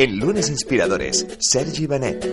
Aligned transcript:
En 0.00 0.20
Lunes 0.20 0.48
Inspiradores, 0.48 1.26
Sergi 1.40 1.88
Benet. 1.88 2.24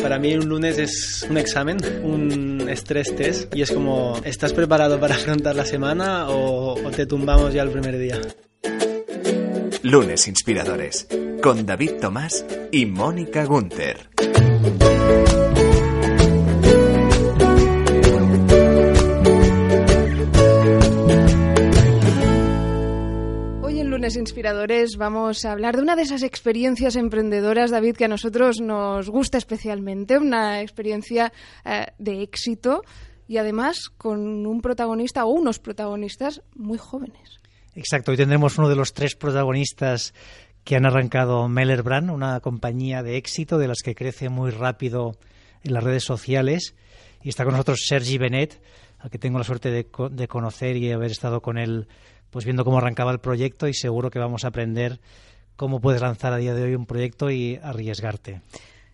Para 0.00 0.18
mí 0.18 0.34
un 0.34 0.48
lunes 0.48 0.78
es 0.78 1.26
un 1.28 1.36
examen, 1.36 1.76
un 2.02 2.66
estrés 2.70 3.14
test 3.14 3.54
y 3.54 3.60
es 3.60 3.70
como, 3.70 4.18
¿estás 4.24 4.54
preparado 4.54 4.98
para 4.98 5.14
afrontar 5.16 5.54
la 5.54 5.66
semana 5.66 6.30
o, 6.30 6.82
o 6.82 6.90
te 6.92 7.04
tumbamos 7.04 7.52
ya 7.52 7.60
el 7.64 7.70
primer 7.70 7.98
día? 7.98 8.22
Lunes 9.82 10.28
Inspiradores, 10.28 11.06
con 11.42 11.66
David 11.66 11.96
Tomás 12.00 12.46
y 12.70 12.86
Mónica 12.86 13.44
Gunther. 13.44 14.11
Lunes 24.02 24.16
Inspiradores 24.16 24.96
vamos 24.96 25.44
a 25.44 25.52
hablar 25.52 25.76
de 25.76 25.82
una 25.82 25.94
de 25.94 26.02
esas 26.02 26.24
experiencias 26.24 26.96
emprendedoras, 26.96 27.70
David, 27.70 27.94
que 27.94 28.06
a 28.06 28.08
nosotros 28.08 28.60
nos 28.60 29.08
gusta 29.08 29.38
especialmente, 29.38 30.18
una 30.18 30.60
experiencia 30.60 31.32
eh, 31.64 31.86
de 31.98 32.20
éxito 32.20 32.82
y 33.28 33.36
además 33.36 33.90
con 33.96 34.44
un 34.44 34.60
protagonista 34.60 35.24
o 35.24 35.28
unos 35.28 35.60
protagonistas 35.60 36.42
muy 36.56 36.78
jóvenes. 36.78 37.38
Exacto, 37.76 38.10
hoy 38.10 38.16
tendremos 38.16 38.58
uno 38.58 38.68
de 38.68 38.74
los 38.74 38.92
tres 38.92 39.14
protagonistas 39.14 40.14
que 40.64 40.74
han 40.74 40.84
arrancado 40.84 41.46
Meller 41.46 41.84
Brand, 41.84 42.10
una 42.10 42.40
compañía 42.40 43.04
de 43.04 43.16
éxito 43.18 43.56
de 43.56 43.68
las 43.68 43.82
que 43.84 43.94
crece 43.94 44.28
muy 44.28 44.50
rápido 44.50 45.12
en 45.62 45.74
las 45.74 45.84
redes 45.84 46.02
sociales. 46.02 46.74
Y 47.22 47.28
está 47.28 47.44
con 47.44 47.52
nosotros 47.52 47.84
Sergi 47.86 48.18
Benet, 48.18 48.60
al 48.98 49.10
que 49.10 49.18
tengo 49.18 49.38
la 49.38 49.44
suerte 49.44 49.70
de, 49.70 49.86
de 50.10 50.26
conocer 50.26 50.76
y 50.76 50.90
haber 50.90 51.12
estado 51.12 51.40
con 51.40 51.56
él 51.56 51.86
pues 52.32 52.46
viendo 52.46 52.64
cómo 52.64 52.78
arrancaba 52.78 53.12
el 53.12 53.20
proyecto 53.20 53.68
y 53.68 53.74
seguro 53.74 54.10
que 54.10 54.18
vamos 54.18 54.44
a 54.44 54.48
aprender 54.48 54.98
cómo 55.54 55.80
puedes 55.80 56.00
lanzar 56.00 56.32
a 56.32 56.38
día 56.38 56.54
de 56.54 56.62
hoy 56.62 56.74
un 56.74 56.86
proyecto 56.86 57.30
y 57.30 57.60
arriesgarte. 57.62 58.40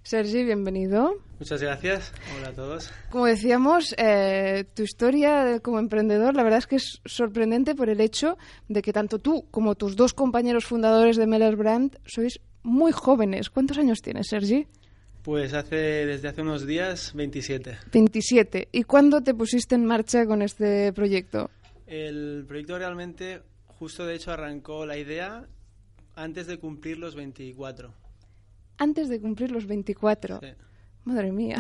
Sergi, 0.03 0.42
bienvenido. 0.42 1.14
Muchas 1.39 1.62
gracias. 1.62 2.12
Hola 2.36 2.48
a 2.48 2.53
todos. 2.53 2.91
Como 3.11 3.27
decíamos, 3.27 3.95
eh, 3.97 4.64
tu 4.75 4.83
historia 4.83 5.61
como 5.61 5.78
emprendedor, 5.78 6.34
la 6.34 6.42
verdad 6.42 6.58
es 6.58 6.67
que 6.67 6.77
es 6.77 7.00
sorprendente 7.05 7.77
por 7.77 7.89
el 7.89 8.00
hecho 8.00 8.36
de 8.69 8.83
que 8.83 8.92
tanto 8.92 9.20
tú 9.20 9.47
como 9.52 9.77
tus 9.77 9.95
dos 9.95 10.14
compañeros 10.14 10.64
fundadores 10.64 11.17
de 11.17 11.27
Meller 11.28 11.55
Brand 11.55 11.97
sois 12.06 12.41
muy 12.64 12.91
jóvenes. 12.91 13.50
¿Cuántos 13.50 13.78
años 13.78 14.02
tienes, 14.02 14.28
Sergi? 14.30 14.67
Pues 15.23 15.52
hace 15.52 15.77
desde 15.77 16.28
hace 16.28 16.41
unos 16.41 16.67
días 16.67 17.12
27. 17.14 17.77
27. 17.92 18.69
¿Y 18.73 18.83
cuándo 18.83 19.23
te 19.23 19.34
pusiste 19.34 19.77
en 19.77 19.84
marcha 19.84 20.27
con 20.27 20.42
este 20.42 20.92
proyecto? 20.92 21.50
El 21.89 22.44
proyecto 22.47 22.78
realmente, 22.78 23.41
justo 23.67 24.05
de 24.06 24.14
hecho, 24.17 24.31
arrancó 24.33 24.84
la 24.86 24.98
idea 24.98 25.47
antes 26.14 26.47
de 26.47 26.58
cumplir 26.58 26.98
los 26.98 27.14
24. 27.14 27.92
Antes 28.77 29.08
de 29.08 29.20
cumplir 29.20 29.50
los 29.50 29.67
24. 29.67 30.41
Sí. 30.42 30.48
Madre 31.05 31.33
mía. 31.33 31.58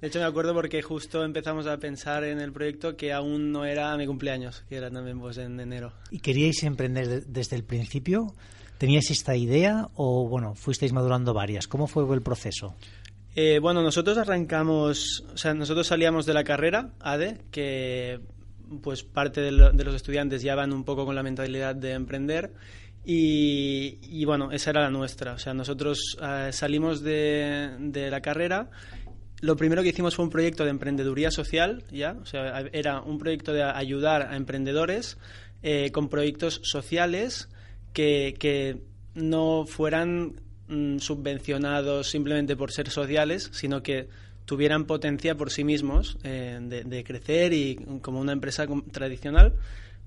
De 0.00 0.06
hecho, 0.08 0.18
me 0.18 0.24
acuerdo 0.24 0.54
porque 0.54 0.80
justo 0.80 1.22
empezamos 1.24 1.66
a 1.66 1.76
pensar 1.76 2.24
en 2.24 2.40
el 2.40 2.52
proyecto 2.52 2.96
que 2.96 3.12
aún 3.12 3.52
no 3.52 3.66
era 3.66 3.94
mi 3.98 4.06
cumpleaños, 4.06 4.64
que 4.68 4.76
era 4.76 4.90
también 4.90 5.20
pues 5.20 5.36
en 5.36 5.60
enero. 5.60 5.92
¿Y 6.10 6.20
queríais 6.20 6.62
emprender 6.62 7.06
de- 7.06 7.20
desde 7.20 7.56
el 7.56 7.64
principio? 7.64 8.34
¿Teníais 8.78 9.10
esta 9.10 9.36
idea 9.36 9.88
o, 9.94 10.26
bueno, 10.26 10.54
fuisteis 10.54 10.94
madurando 10.94 11.34
varias? 11.34 11.68
¿Cómo 11.68 11.86
fue 11.86 12.02
el 12.14 12.22
proceso? 12.22 12.74
Eh, 13.36 13.58
bueno, 13.60 13.82
nosotros 13.82 14.16
arrancamos, 14.16 15.22
o 15.34 15.36
sea, 15.36 15.52
nosotros 15.52 15.86
salíamos 15.86 16.24
de 16.24 16.32
la 16.32 16.44
carrera 16.44 16.94
ADE, 17.00 17.42
que 17.50 18.20
pues 18.82 19.02
parte 19.02 19.40
de, 19.40 19.52
lo- 19.52 19.72
de 19.72 19.84
los 19.84 19.94
estudiantes 19.94 20.42
ya 20.42 20.54
van 20.54 20.72
un 20.72 20.84
poco 20.84 21.04
con 21.04 21.14
la 21.14 21.22
mentalidad 21.22 21.74
de 21.74 21.92
emprender 21.92 22.52
y, 23.04 24.24
bueno, 24.24 24.52
esa 24.52 24.70
era 24.70 24.82
la 24.82 24.90
nuestra. 24.90 25.32
O 25.32 25.38
sea, 25.38 25.54
nosotros 25.54 26.16
eh, 26.22 26.50
salimos 26.52 27.02
de, 27.02 28.08
la 28.10 28.20
carrera. 28.20 28.70
Lo 29.40 29.56
primero 29.56 29.82
que 29.82 29.88
hicimos 29.88 30.14
fue 30.14 30.24
un 30.26 30.30
proyecto 30.30 30.64
de 30.64 30.70
emprendeduría 30.70 31.30
social, 31.30 31.82
¿ya? 31.90 32.12
O 32.20 32.26
sea, 32.26 32.60
era 32.72 33.00
un 33.00 33.18
proyecto 33.18 33.52
de 33.52 33.62
ayudar 33.62 34.22
a 34.22 34.36
emprendedores 34.36 35.16
eh, 35.62 35.90
con 35.92 36.08
proyectos 36.10 36.60
sociales 36.62 37.48
que, 37.94 38.34
que 38.38 38.82
no 39.14 39.64
fueran 39.66 40.42
mm, 40.68 40.98
subvencionados 40.98 42.10
simplemente 42.10 42.54
por 42.54 42.70
ser 42.70 42.90
sociales, 42.90 43.48
sino 43.52 43.82
que 43.82 44.08
tuvieran 44.50 44.84
potencia 44.84 45.36
por 45.36 45.52
sí 45.52 45.62
mismos 45.62 46.18
eh, 46.24 46.58
de, 46.60 47.04
crecer 47.04 47.52
y 47.52 47.76
como 48.02 48.18
una 48.18 48.32
empresa 48.32 48.66
tradicional, 48.90 49.54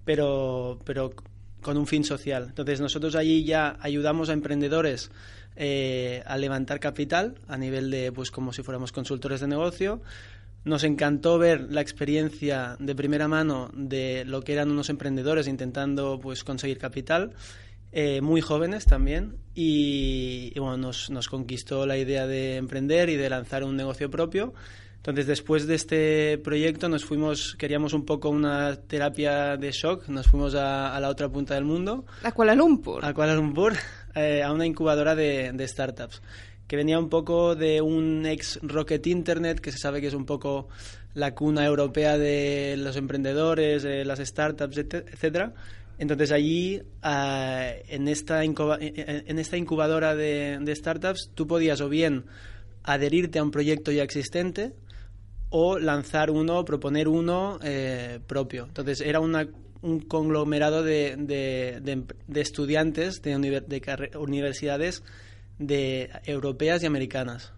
pero, 0.03 0.79
pero 0.83 1.13
con 1.61 1.77
un 1.77 1.87
fin 1.87 2.03
social. 2.03 2.47
Entonces 2.49 2.81
nosotros 2.81 3.15
allí 3.15 3.45
ya 3.45 3.77
ayudamos 3.79 4.27
a 4.27 4.33
emprendedores 4.33 5.11
eh, 5.55 6.23
a 6.25 6.37
levantar 6.37 6.81
capital 6.81 7.35
a 7.47 7.57
nivel 7.57 7.89
de, 7.89 8.11
pues 8.11 8.31
como 8.31 8.51
si 8.51 8.63
fuéramos 8.63 8.91
consultores 8.91 9.39
de 9.39 9.47
negocio. 9.47 10.01
Nos 10.65 10.83
encantó 10.83 11.37
ver 11.37 11.71
la 11.71 11.79
experiencia 11.79 12.75
de 12.79 12.95
primera 12.95 13.29
mano 13.29 13.71
de 13.73 14.25
lo 14.25 14.41
que 14.41 14.51
eran 14.51 14.71
unos 14.71 14.89
emprendedores 14.89 15.47
intentando 15.47 16.19
pues 16.21 16.43
conseguir 16.43 16.79
capital, 16.79 17.31
eh, 17.93 18.21
muy 18.21 18.41
jóvenes 18.41 18.85
también, 18.85 19.37
y, 19.55 20.51
y, 20.55 20.59
bueno, 20.59 20.77
nos, 20.77 21.09
nos 21.09 21.29
conquistó 21.29 21.85
la 21.85 21.97
idea 21.97 22.27
de 22.27 22.57
emprender 22.57 23.09
y 23.09 23.15
de 23.15 23.29
lanzar 23.29 23.63
un 23.63 23.75
negocio 23.75 24.09
propio. 24.09 24.53
Entonces, 24.97 25.27
después 25.27 25.67
de 25.67 25.75
este 25.75 26.37
proyecto, 26.37 26.87
nos 26.87 27.03
fuimos, 27.03 27.55
queríamos 27.57 27.93
un 27.93 28.05
poco 28.05 28.29
una 28.29 28.75
terapia 28.77 29.57
de 29.57 29.71
shock, 29.71 30.07
nos 30.07 30.27
fuimos 30.27 30.55
a, 30.55 30.95
a 30.95 30.99
la 31.01 31.09
otra 31.09 31.27
punta 31.27 31.55
del 31.55 31.65
mundo, 31.65 32.05
A 32.23 32.31
Kuala 32.31 32.55
Lumpur. 32.55 33.03
a 33.03 33.13
Kuala 33.13 33.35
Lumpur, 33.35 33.73
eh, 34.15 34.41
a 34.41 34.51
una 34.53 34.65
incubadora 34.65 35.13
de, 35.13 35.51
de 35.51 35.67
startups, 35.67 36.21
que 36.67 36.77
venía 36.77 36.97
un 36.97 37.09
poco 37.09 37.53
de 37.53 37.81
un 37.81 38.25
ex 38.25 38.59
Rocket 38.63 39.05
Internet, 39.07 39.59
que 39.59 39.73
se 39.73 39.77
sabe 39.77 39.99
que 39.99 40.07
es 40.07 40.13
un 40.13 40.25
poco 40.25 40.69
la 41.15 41.35
cuna 41.35 41.65
europea 41.65 42.17
de 42.17 42.75
los 42.77 42.95
emprendedores, 42.95 43.83
de 43.83 44.05
las 44.05 44.19
startups, 44.19 44.77
etcétera. 44.77 45.53
Entonces 46.03 46.33
allí, 46.33 46.81
eh, 47.01 47.83
en, 47.87 48.09
esta 48.09 48.43
en 48.43 49.39
esta 49.39 49.55
incubadora 49.57 50.15
de, 50.15 50.73
startups, 50.75 51.31
tú 51.33 51.47
podías 51.47 51.79
o 51.79 51.87
bien 51.87 52.25
adherirte 52.83 53.39
a 53.39 53.43
un 53.43 53.51
proyecto 53.51 53.89
ya 53.89 54.03
existente 54.03 54.73
o 55.49 55.79
lanzar 55.79 56.29
uno, 56.29 56.65
proponer 56.65 57.07
uno 57.07 57.57
eh, 57.63 58.19
propio. 58.27 58.65
Entonces 58.65 58.99
era 58.99 59.21
una, 59.21 59.47
un 59.81 60.01
conglomerado 60.01 60.83
de, 60.83 61.15
de 61.15 62.41
estudiantes 62.41 63.21
de, 63.21 63.37
universidades 64.17 65.03
de 65.57 66.09
europeas 66.25 66.83
y 66.83 66.85
americanas. 66.85 67.53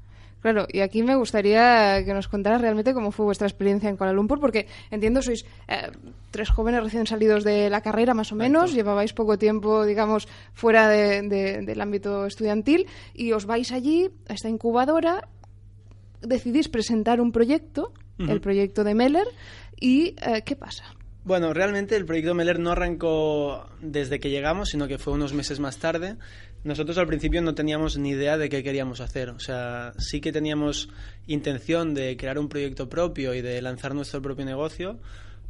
Claro, 0.45 0.67
y 0.71 0.81
aquí 0.81 1.01
me 1.01 1.15
gustaría 1.15 2.05
que 2.05 2.13
nos 2.13 2.27
contaras 2.27 2.61
realmente 2.61 2.93
cómo 2.93 3.09
fue 3.11 3.25
vuestra 3.25 3.47
experiencia 3.47 3.89
en 3.89 3.97
Kuala 3.97 4.13
Lumpur, 4.13 4.39
porque 4.39 4.67
entiendo 4.91 5.23
sois 5.23 5.43
eh, 5.67 5.89
tres 6.29 6.51
jóvenes 6.51 6.83
recién 6.83 7.07
salidos 7.07 7.43
de 7.43 7.67
la 7.71 7.81
carrera, 7.81 8.13
más 8.13 8.31
o 8.31 8.35
menos, 8.35 8.71
llevabais 8.75 9.11
poco 9.13 9.39
tiempo, 9.39 9.83
digamos, 9.87 10.27
fuera 10.53 10.87
de- 10.87 11.23
de- 11.23 11.61
del 11.65 11.81
ámbito 11.81 12.27
estudiantil, 12.27 12.85
y 13.15 13.31
os 13.31 13.47
vais 13.47 13.71
allí, 13.71 14.11
a 14.29 14.35
esta 14.35 14.47
incubadora, 14.47 15.27
decidís 16.21 16.69
presentar 16.69 17.21
un 17.21 17.31
proyecto, 17.31 17.91
el 18.19 18.39
proyecto 18.39 18.83
de 18.83 18.93
Meller, 18.93 19.27
y 19.79 20.13
eh, 20.21 20.43
¿qué 20.45 20.55
pasa? 20.55 20.83
Bueno, 21.23 21.55
realmente 21.55 21.95
el 21.95 22.05
proyecto 22.05 22.35
Meller 22.35 22.59
no 22.59 22.69
arrancó 22.69 23.65
desde 23.81 24.19
que 24.19 24.29
llegamos, 24.29 24.69
sino 24.69 24.87
que 24.87 24.99
fue 24.99 25.11
unos 25.13 25.33
meses 25.33 25.59
más 25.59 25.77
tarde. 25.79 26.17
Nosotros 26.65 26.97
al 26.97 27.05
principio 27.05 27.43
no 27.43 27.53
teníamos 27.53 27.95
ni 27.99 28.09
idea 28.09 28.39
de 28.39 28.49
qué 28.49 28.63
queríamos 28.63 28.99
hacer. 28.99 29.29
O 29.29 29.39
sea, 29.39 29.93
sí 29.99 30.19
que 30.19 30.31
teníamos 30.31 30.89
intención 31.27 31.93
de 31.93 32.17
crear 32.17 32.39
un 32.39 32.49
proyecto 32.49 32.89
propio 32.89 33.35
y 33.35 33.41
de 33.43 33.61
lanzar 33.61 33.93
nuestro 33.93 34.19
propio 34.19 34.45
negocio, 34.45 34.97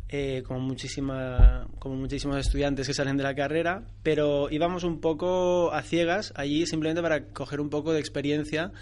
eh, 0.10 0.44
como, 0.45 0.60
muchísima, 0.60 1.68
como 1.80 1.95
muchísimos 1.95 2.36
estudiantes 2.38 2.86
que 2.88 2.94
salen 2.94 3.16
de 3.16 3.24
la 3.24 3.34
carrera, 3.34 3.86
pero 4.04 4.50
íbamos 4.51 4.84
un 4.84 5.00
poco 5.00 5.72
a 5.72 5.81
ciegas 5.84 6.34
allí 6.36 6.66
simplemente 6.68 7.01
para 7.01 7.24
coger 7.28 7.62
un 7.62 7.69
poco 7.69 7.94
de 7.94 8.01
experiencia 8.01 8.74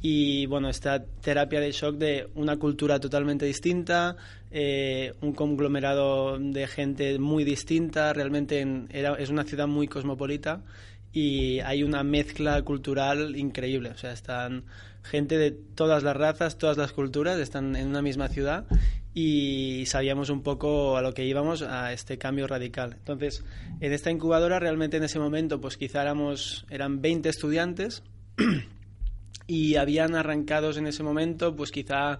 y 0.00 0.46
bueno, 0.46 0.70
esta 0.70 1.04
terapia 1.04 1.60
de 1.60 1.72
shock 1.72 1.96
de 1.96 2.28
una 2.34 2.56
cultura 2.56 2.98
totalmente 3.00 3.44
distinta, 3.44 4.16
eh, 4.50 5.12
un 5.20 5.34
conglomerado 5.34 6.38
de 6.38 6.66
gente 6.66 7.18
muy 7.18 7.44
distinta, 7.44 8.12
realmente 8.14 8.60
en- 8.60 8.88
era, 8.90 9.14
es 9.14 9.28
una 9.28 9.44
ciudad 9.44 9.68
muy 9.68 9.86
cosmopolita 9.86 10.62
y 11.12 11.60
hay 11.60 11.82
una 11.82 12.02
mezcla 12.02 12.62
cultural 12.62 13.36
increíble, 13.36 13.90
o 13.90 13.98
sea, 13.98 14.12
están 14.12 14.64
gente 15.02 15.36
de 15.36 15.50
todas 15.50 16.02
las 16.02 16.16
razas, 16.16 16.58
todas 16.58 16.76
las 16.76 16.92
culturas, 16.92 17.38
están 17.38 17.76
en 17.76 17.88
una 17.88 18.02
misma 18.02 18.28
ciudad 18.28 18.66
y 19.14 19.84
sabíamos 19.86 20.30
un 20.30 20.42
poco 20.42 20.96
a 20.96 21.02
lo 21.02 21.12
que 21.12 21.26
íbamos 21.26 21.62
a 21.62 21.92
este 21.92 22.18
cambio 22.18 22.46
radical. 22.46 22.94
Entonces, 22.98 23.44
en 23.80 23.92
esta 23.92 24.10
incubadora 24.10 24.58
realmente 24.58 24.96
en 24.96 25.04
ese 25.04 25.18
momento 25.18 25.60
pues 25.60 25.76
quizá 25.76 26.02
éramos 26.02 26.64
eran 26.70 27.02
20 27.02 27.28
estudiantes 27.28 28.02
y 29.46 29.76
habían 29.76 30.14
arrancados 30.14 30.76
en 30.76 30.86
ese 30.86 31.02
momento 31.02 31.54
pues 31.56 31.70
quizá 31.70 32.18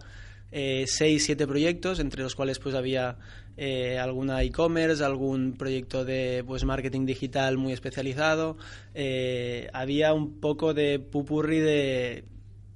eh, 0.51 0.85
seis, 0.87 1.25
siete 1.25 1.47
proyectos, 1.47 1.99
entre 1.99 2.23
los 2.23 2.35
cuales 2.35 2.59
pues 2.59 2.75
había 2.75 3.17
eh, 3.57 3.99
alguna 3.99 4.43
e-commerce, 4.43 5.05
algún 5.05 5.55
proyecto 5.55 6.05
de 6.05 6.43
pues 6.47 6.65
marketing 6.65 7.07
digital 7.07 7.59
muy 7.59 7.73
especializado, 7.73 8.57
eh, 8.95 9.69
había 9.73 10.13
un 10.15 10.41
poco 10.41 10.75
de 10.75 10.99
pupurri 10.99 11.61
de 11.61 12.25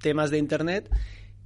temas 0.00 0.31
de 0.31 0.38
internet 0.38 0.90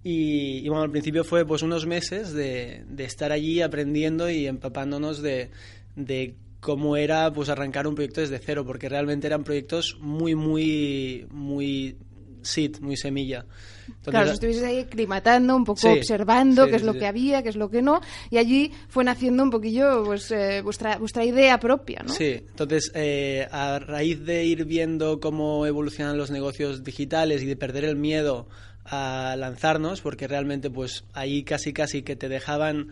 y, 0.02 0.66
bueno, 0.68 0.82
al 0.82 0.90
principio 0.90 1.24
fue 1.24 1.44
pues 1.44 1.62
unos 1.62 1.86
meses 1.86 2.32
de, 2.32 2.84
estar 2.98 3.32
allí 3.32 3.60
aprendiendo 3.60 4.30
y 4.30 4.46
empapándonos 4.46 5.20
de, 5.20 5.50
de 5.94 6.34
cómo 6.60 6.96
era 6.96 7.30
pues 7.32 7.48
arrancar 7.50 7.86
un 7.86 7.94
proyecto 7.94 8.20
desde 8.20 8.38
cero, 8.38 8.64
porque 8.64 8.88
realmente 8.88 9.26
eran 9.26 9.44
proyectos 9.44 9.98
muy, 10.00 10.34
muy, 10.34 11.26
muy 11.30 11.96
seed, 12.42 12.80
muy 12.80 12.96
semilla. 12.96 13.44
Entonces, 13.86 14.10
claro, 14.10 14.30
estuviste 14.30 14.66
ahí 14.66 14.78
aclimatando, 14.80 15.56
un 15.56 15.64
poco 15.64 15.90
observando 15.90 16.66
qué 16.68 16.76
es 16.76 16.82
lo 16.82 16.94
que 16.94 17.06
había, 17.06 17.42
qué 17.42 17.48
es 17.48 17.56
lo 17.56 17.70
que 17.70 17.82
no, 17.82 18.00
y 18.30 18.38
allí 18.38 18.72
fue 18.88 19.04
naciendo 19.04 19.42
un 19.42 19.50
poquillo 19.50 20.04
pues, 20.04 20.30
eh, 20.30 20.62
vuestra, 20.62 20.98
vuestra 20.98 21.24
idea 21.24 21.58
propia, 21.58 22.02
¿no? 22.06 22.12
Sí, 22.12 22.44
entonces 22.48 22.92
eh, 22.94 23.48
a 23.50 23.78
raíz 23.78 24.24
de 24.24 24.44
ir 24.44 24.64
viendo 24.64 25.20
cómo 25.20 25.66
evolucionan 25.66 26.16
los 26.16 26.30
negocios 26.30 26.84
digitales 26.84 27.42
y 27.42 27.46
de 27.46 27.56
perder 27.56 27.84
el 27.84 27.96
miedo 27.96 28.48
a 28.84 29.34
lanzarnos, 29.38 30.00
porque 30.00 30.28
realmente 30.28 30.70
pues 30.70 31.04
ahí 31.12 31.42
casi 31.42 31.72
casi 31.72 32.02
que 32.02 32.16
te 32.16 32.28
dejaban 32.28 32.88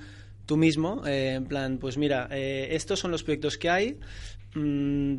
tú 0.47 0.57
mismo, 0.57 1.07
eh, 1.07 1.35
en 1.35 1.45
plan, 1.47 1.79
pues 1.79 1.97
mira, 1.97 2.29
estos 2.31 2.99
son 2.99 3.11
los 3.11 3.23
proyectos 3.23 3.57
que 3.57 3.71
hay, 3.71 3.99
mmm, 4.55 5.17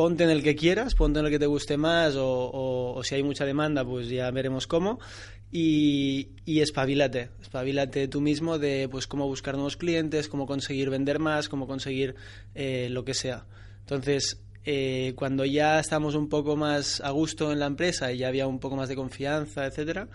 ponte 0.00 0.24
en 0.24 0.30
el 0.30 0.42
que 0.42 0.56
quieras, 0.56 0.94
ponte 0.94 1.20
en 1.20 1.26
el 1.26 1.30
que 1.30 1.38
te 1.38 1.44
guste 1.44 1.76
más 1.76 2.14
o, 2.16 3.02
si 3.04 3.16
hay 3.16 3.22
mucha 3.22 3.44
demanda, 3.44 3.84
pues 3.84 4.08
ya 4.08 4.30
veremos 4.30 4.66
cómo. 4.66 4.98
Y, 5.52 6.30
espabilate, 6.46 7.28
espabilate 7.38 8.08
tú 8.08 8.22
mismo 8.22 8.58
de 8.58 8.88
pues 8.90 9.06
cómo 9.06 9.26
buscar 9.26 9.56
nuevos 9.56 9.76
clientes, 9.76 10.28
cómo 10.28 10.46
conseguir 10.46 10.88
vender 10.88 11.18
más, 11.18 11.50
cómo 11.50 11.66
conseguir 11.66 12.14
eh, 12.54 12.88
lo 12.90 13.04
que 13.04 13.12
sea. 13.12 13.44
Entonces, 13.80 14.40
eh, 14.64 15.12
cuando 15.16 15.44
ya 15.44 15.78
estamos 15.78 16.14
un 16.14 16.30
poco 16.30 16.56
más 16.56 17.02
a 17.02 17.10
gusto 17.10 17.52
en 17.52 17.58
la 17.58 17.66
empresa 17.66 18.10
y 18.10 18.16
ya 18.16 18.28
había 18.28 18.46
un 18.46 18.58
poco 18.58 18.76
más 18.76 18.88
de 18.88 18.96
confianza, 18.96 19.66
etcétera, 19.66 20.08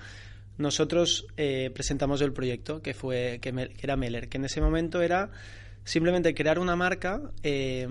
nosotros 0.58 1.28
eh, 1.38 1.70
presentamos 1.76 2.22
el 2.22 2.34
proyecto 2.34 2.82
que 2.82 2.96
fue 2.96 3.38
que, 3.40 3.54
que 3.54 3.84
era 3.84 3.98
Meller, 3.98 4.30
que 4.30 4.38
en 4.38 4.46
ese 4.46 4.62
momento 4.62 5.04
era 5.04 5.30
simplemente 5.86 6.34
crear 6.34 6.60
una 6.60 6.76
marca 6.76 7.22
eh, 7.44 7.88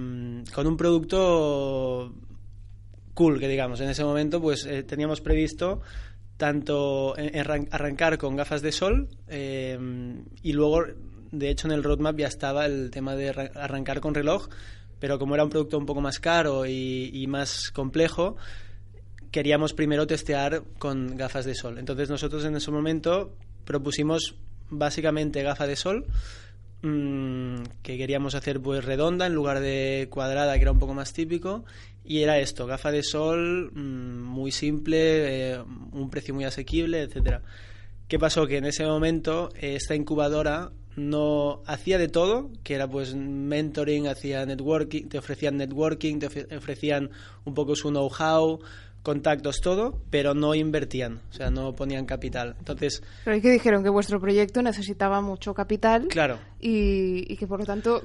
con 0.53 0.67
un 0.67 0.77
producto 0.77 2.13
cool, 3.15 3.39
que 3.39 3.49
digamos. 3.49 3.81
En 3.81 3.89
ese 3.89 4.05
momento, 4.05 4.43
pues 4.43 4.67
eh, 4.67 4.83
teníamos 4.83 5.21
previsto 5.23 5.81
tanto 6.37 7.15
arrancar 7.71 8.19
con 8.19 8.35
gafas 8.35 8.61
de 8.61 8.73
sol 8.73 9.09
eh, 9.29 9.79
y 10.43 10.53
luego, 10.53 10.83
de 11.31 11.49
hecho, 11.49 11.69
en 11.69 11.73
el 11.73 11.85
roadmap 11.85 12.19
ya 12.19 12.27
estaba 12.27 12.67
el 12.67 12.91
tema 12.91 13.15
de 13.15 13.31
arrancar 13.55 14.01
con 14.01 14.15
reloj, 14.15 14.49
pero 14.99 15.21
como 15.21 15.37
era 15.37 15.45
un 15.45 15.51
producto 15.51 15.79
un 15.79 15.87
poco 15.87 16.01
más 16.01 16.19
caro 16.19 16.67
y, 16.67 17.11
y 17.13 17.29
más 17.29 17.71
complejo, 17.71 18.37
queríamos 19.31 19.73
primero 19.73 20.09
testear 20.09 20.65
con 20.79 21.17
gafas 21.17 21.45
de 21.45 21.55
sol. 21.55 21.79
Entonces 21.79 22.11
nosotros 22.11 22.45
en 22.45 22.57
ese 22.57 22.73
momento 22.73 23.37
propusimos 23.65 24.35
básicamente 24.69 25.45
gafa 25.45 25.69
de 25.69 25.77
sol 25.77 26.07
Mm, 26.87 27.63
que 27.83 27.97
queríamos 27.97 28.35
hacer 28.35 28.61
pues 28.61 28.85
redonda 28.85 29.27
en 29.27 29.35
lugar 29.35 29.61
de 29.61 30.07
cuadrada, 30.11 30.55
que 30.57 30.63
era 30.63 30.73
un 30.73 30.79
poco 30.79 30.93
más 30.93 31.15
típico. 31.15 31.65
Y 32.05 32.21
era 32.21 32.39
esto, 32.39 32.67
gafa 32.67 32.93
de 32.93 33.03
sol, 33.03 33.73
mm, 33.73 34.23
muy 34.23 34.53
simple, 34.53 35.53
eh, 35.55 35.63
un 35.93 36.11
precio 36.11 36.35
muy 36.35 36.45
asequible, 36.45 37.01
etcétera. 37.01 37.41
¿Qué 38.07 38.19
pasó? 38.19 38.47
Que 38.47 38.59
en 38.59 38.67
ese 38.67 38.85
momento 38.85 39.49
eh, 39.55 39.77
esta 39.77 39.95
incubadora 39.95 40.73
no 40.95 41.63
hacía 41.67 41.97
de 41.97 42.09
todo, 42.09 42.51
que 42.63 42.75
era 42.75 42.87
pues 42.87 43.15
mentoring, 43.15 44.07
hacía 44.07 44.45
networking, 44.45 45.09
te 45.09 45.17
ofrecían 45.17 45.57
networking, 45.57 46.19
te 46.19 46.57
ofrecían 46.57 47.11
un 47.47 47.55
poco 47.55 47.77
su 47.77 47.89
know-how, 47.89 48.61
contactos, 49.05 49.61
todo, 49.61 50.01
pero 50.11 50.35
no 50.35 50.55
invertían, 50.55 51.21
o 51.31 51.33
sea, 51.33 51.51
no 51.51 51.77
ponían 51.77 52.07
capital. 52.07 52.57
Entonces... 52.59 53.03
Pero 53.23 53.35
hay 53.35 53.43
que 53.43 53.51
dijeron 53.51 53.85
que 53.85 53.91
vuestro 53.91 54.19
proyecto 54.19 54.63
necesitaba 54.63 55.21
mucho 55.21 55.53
capital. 55.53 56.09
Claro. 56.09 56.39
Y, 56.59 57.37
que 57.37 57.47
por 57.47 57.61
lo 57.61 57.67
tanto 57.67 58.03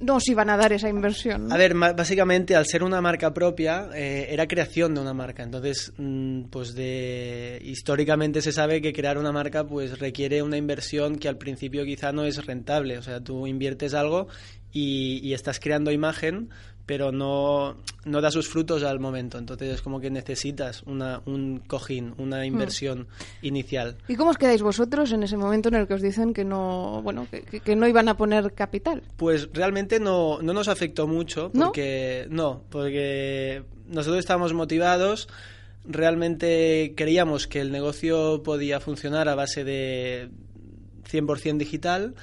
no 0.00 0.16
os 0.16 0.26
iban 0.26 0.48
a 0.48 0.56
dar 0.56 0.72
esa 0.72 0.88
inversión. 0.88 1.52
A 1.52 1.58
ver, 1.58 1.74
básicamente 1.74 2.56
al 2.56 2.64
ser 2.64 2.82
una 2.82 3.02
marca 3.02 3.34
propia, 3.34 3.90
eh, 3.94 4.28
era 4.30 4.46
creación 4.46 4.94
de 4.94 5.02
una 5.02 5.12
marca. 5.12 5.42
Entonces, 5.42 5.92
mm, 5.98 6.44
pues 6.44 6.74
de 6.74 7.60
históricamente 7.62 8.40
se 8.40 8.52
sabe 8.52 8.80
que 8.80 8.94
crear 8.94 9.18
una 9.18 9.30
marca 9.30 9.64
pues 9.66 9.98
requiere 9.98 10.42
una 10.42 10.56
inversión 10.56 11.16
que 11.16 11.28
al 11.28 11.36
principio 11.36 11.84
quizá 11.84 12.12
no 12.12 12.24
es 12.24 12.44
rentable. 12.46 12.96
O 12.96 13.02
sea, 13.02 13.20
tú 13.20 13.46
inviertes 13.46 13.92
algo 13.92 14.28
y, 14.72 15.20
y 15.22 15.34
estás 15.34 15.60
creando 15.60 15.90
imagen, 15.92 16.48
pero 16.86 17.12
no, 17.12 17.76
no 18.04 18.20
da 18.20 18.30
sus 18.30 18.48
frutos 18.48 18.82
al 18.82 19.00
momento. 19.00 19.38
Entonces 19.38 19.74
es 19.74 19.82
como 19.82 20.00
que 20.00 20.10
necesitas 20.10 20.82
una, 20.84 21.22
un 21.26 21.60
cojín, 21.60 22.14
una 22.18 22.40
hmm. 22.40 22.44
inversión 22.44 23.06
inicial. 23.42 23.96
¿Y 24.08 24.16
cómo 24.16 24.30
os 24.30 24.38
quedáis 24.38 24.62
vosotros 24.62 25.12
en 25.12 25.22
ese 25.22 25.36
momento 25.36 25.68
en 25.68 25.76
el 25.76 25.86
que 25.86 25.94
os 25.94 26.02
dicen 26.02 26.34
que 26.34 26.44
no, 26.44 27.00
bueno, 27.02 27.26
que, 27.30 27.60
que 27.60 27.76
no 27.76 27.88
iban 27.88 28.08
a 28.08 28.16
poner 28.16 28.52
capital? 28.54 29.02
Pues 29.16 29.48
realmente 29.52 30.00
no, 30.00 30.40
no 30.42 30.52
nos 30.52 30.68
afectó 30.68 31.06
mucho, 31.06 31.50
porque 31.52 32.26
¿No? 32.28 32.62
porque 32.70 33.62
nosotros 33.88 34.18
estábamos 34.18 34.52
motivados 34.52 35.28
realmente 35.86 36.94
creíamos 36.96 37.46
que 37.46 37.60
el 37.60 37.70
negocio 37.70 38.42
podía 38.42 38.80
funcionar 38.80 39.28
a 39.28 39.34
base 39.34 39.64
de 39.64 40.30
100% 41.10 41.58
digital 41.58 42.14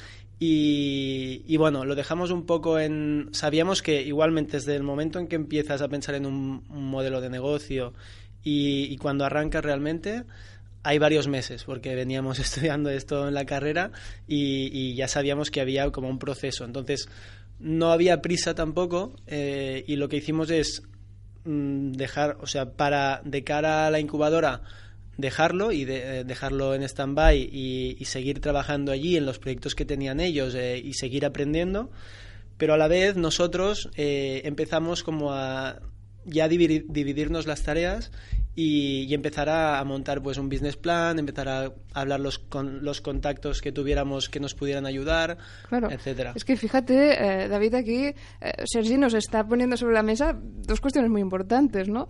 y, 0.43 1.55
bueno, 1.57 1.85
lo 1.85 1.93
dejamos 1.93 2.31
un 2.31 2.47
poco 2.47 2.79
en... 2.79 3.29
Sabíamos 3.31 3.83
que 3.83 4.01
igualmente 4.01 4.57
desde 4.57 4.75
el 4.75 4.81
momento 4.81 5.19
en 5.19 5.27
que 5.27 5.35
empiezas 5.35 5.83
a 5.83 5.87
pensar 5.87 6.15
en 6.15 6.25
un, 6.25 6.63
modelo 6.67 7.21
de 7.21 7.29
negocio 7.29 7.93
y, 8.43 8.97
cuando 8.97 9.23
arrancas 9.23 9.63
realmente, 9.63 10.23
hay 10.81 10.97
varios 10.97 11.27
meses, 11.27 11.63
porque 11.63 11.93
veníamos 11.93 12.39
estudiando 12.39 12.89
esto 12.89 13.27
en 13.27 13.35
la 13.35 13.45
carrera 13.45 13.91
y, 14.27 14.95
ya 14.95 15.07
sabíamos 15.07 15.51
que 15.51 15.61
había 15.61 15.91
como 15.91 16.09
un 16.09 16.17
proceso. 16.17 16.65
Entonces, 16.65 17.07
no 17.59 17.91
había 17.91 18.23
prisa 18.23 18.55
tampoco 18.55 19.15
eh, 19.27 19.83
y 19.85 19.95
lo 19.95 20.09
que 20.09 20.17
hicimos 20.17 20.49
es 20.49 20.81
mm, 21.43 21.91
dejar, 21.91 22.37
o 22.41 22.47
sea, 22.47 22.71
para 22.71 23.21
de 23.23 23.43
cara 23.43 23.85
a 23.85 23.91
la 23.91 23.99
incubadora, 23.99 24.63
dejarlo 25.21 25.71
y 25.71 25.85
de, 25.85 26.19
eh, 26.19 26.23
dejarlo 26.23 26.73
en 26.75 26.83
stand-by 26.83 27.37
y, 27.37 28.03
seguir 28.05 28.41
trabajando 28.41 28.91
allí 28.91 29.15
en 29.15 29.25
los 29.25 29.39
proyectos 29.39 29.75
que 29.75 29.85
tenían 29.85 30.19
ellos 30.19 30.53
eh, 30.55 30.77
y 30.83 30.93
seguir 30.93 31.25
aprendiendo. 31.25 31.91
Pero 32.57 32.73
a 32.73 32.77
la 32.77 32.87
vez 32.87 33.15
nosotros 33.15 33.89
eh, 33.95 34.41
empezamos 34.43 35.03
como 35.03 35.31
a 35.31 35.79
ya 36.25 36.47
dividirnos 36.47 37.47
las 37.47 37.63
tareas 37.63 38.11
y, 38.53 39.11
empezar 39.13 39.49
a, 39.49 39.83
montar 39.85 40.21
pues 40.21 40.37
un 40.37 40.49
business 40.49 40.75
plan, 40.75 41.17
empezar 41.17 41.47
a 41.47 41.73
hablar 41.93 42.19
los, 42.19 42.37
con 42.37 42.83
los 42.83 43.01
contactos 43.01 43.61
que 43.61 43.71
tuviéramos 43.71 44.29
que 44.29 44.39
nos 44.39 44.53
pudieran 44.53 44.85
ayudar, 44.85 45.37
claro. 45.69 45.89
etcétera. 45.89 46.33
Es 46.35 46.43
que 46.43 46.57
fíjate, 46.57 47.47
David, 47.47 47.73
aquí 47.73 48.13
Sergi 48.65 48.97
nos 48.97 49.15
está 49.15 49.47
poniendo 49.47 49.77
sobre 49.77 49.95
la 49.95 50.03
mesa 50.03 50.37
dos 50.39 50.81
cuestiones 50.81 51.09
muy 51.09 51.21
importantes, 51.21 51.87
¿no? 51.87 52.07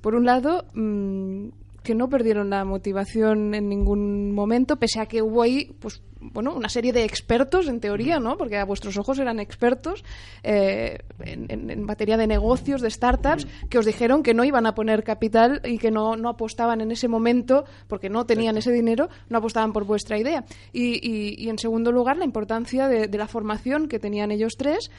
Por 0.00 0.16
un 0.16 0.24
lado, 0.24 0.66
mmm, 0.74 1.50
que 1.82 1.94
no 1.94 2.08
perdieron 2.08 2.50
la 2.50 2.64
motivación 2.64 3.54
en 3.54 3.68
ningún 3.68 4.32
momento, 4.32 4.76
pese 4.76 5.00
a 5.00 5.06
que 5.06 5.22
hubo 5.22 5.42
ahí, 5.42 5.74
pues, 5.80 6.02
bueno, 6.20 6.54
una 6.54 6.68
serie 6.68 6.92
de 6.92 7.04
expertos, 7.04 7.68
en 7.68 7.80
teoría, 7.80 8.20
¿no? 8.20 8.36
Porque 8.36 8.56
a 8.56 8.64
vuestros 8.64 8.96
ojos 8.96 9.18
eran 9.18 9.40
expertos 9.40 10.04
eh, 10.44 10.98
en, 11.24 11.82
materia 11.82 12.16
de 12.16 12.26
negocios, 12.26 12.80
de 12.80 12.90
startups, 12.90 13.46
que 13.68 13.78
os 13.78 13.86
dijeron 13.86 14.22
que 14.22 14.34
no 14.34 14.44
iban 14.44 14.66
a 14.66 14.74
poner 14.74 15.02
capital 15.02 15.60
y 15.64 15.78
que 15.78 15.90
no, 15.90 16.16
no 16.16 16.28
apostaban 16.28 16.80
en 16.80 16.92
ese 16.92 17.08
momento, 17.08 17.64
porque 17.88 18.08
no 18.08 18.24
tenían 18.24 18.56
ese 18.56 18.70
dinero, 18.70 19.08
no 19.28 19.38
apostaban 19.38 19.72
por 19.72 19.84
vuestra 19.84 20.18
idea. 20.18 20.44
Y, 20.72 21.00
y, 21.02 21.48
en 21.48 21.58
segundo 21.58 21.90
lugar, 21.90 22.16
la 22.16 22.24
importancia 22.24 22.86
de, 22.86 23.08
de 23.08 23.18
la 23.18 23.26
formación 23.26 23.88
que 23.88 23.98
tenían 23.98 24.30
ellos 24.30 24.54
tres, 24.56 24.90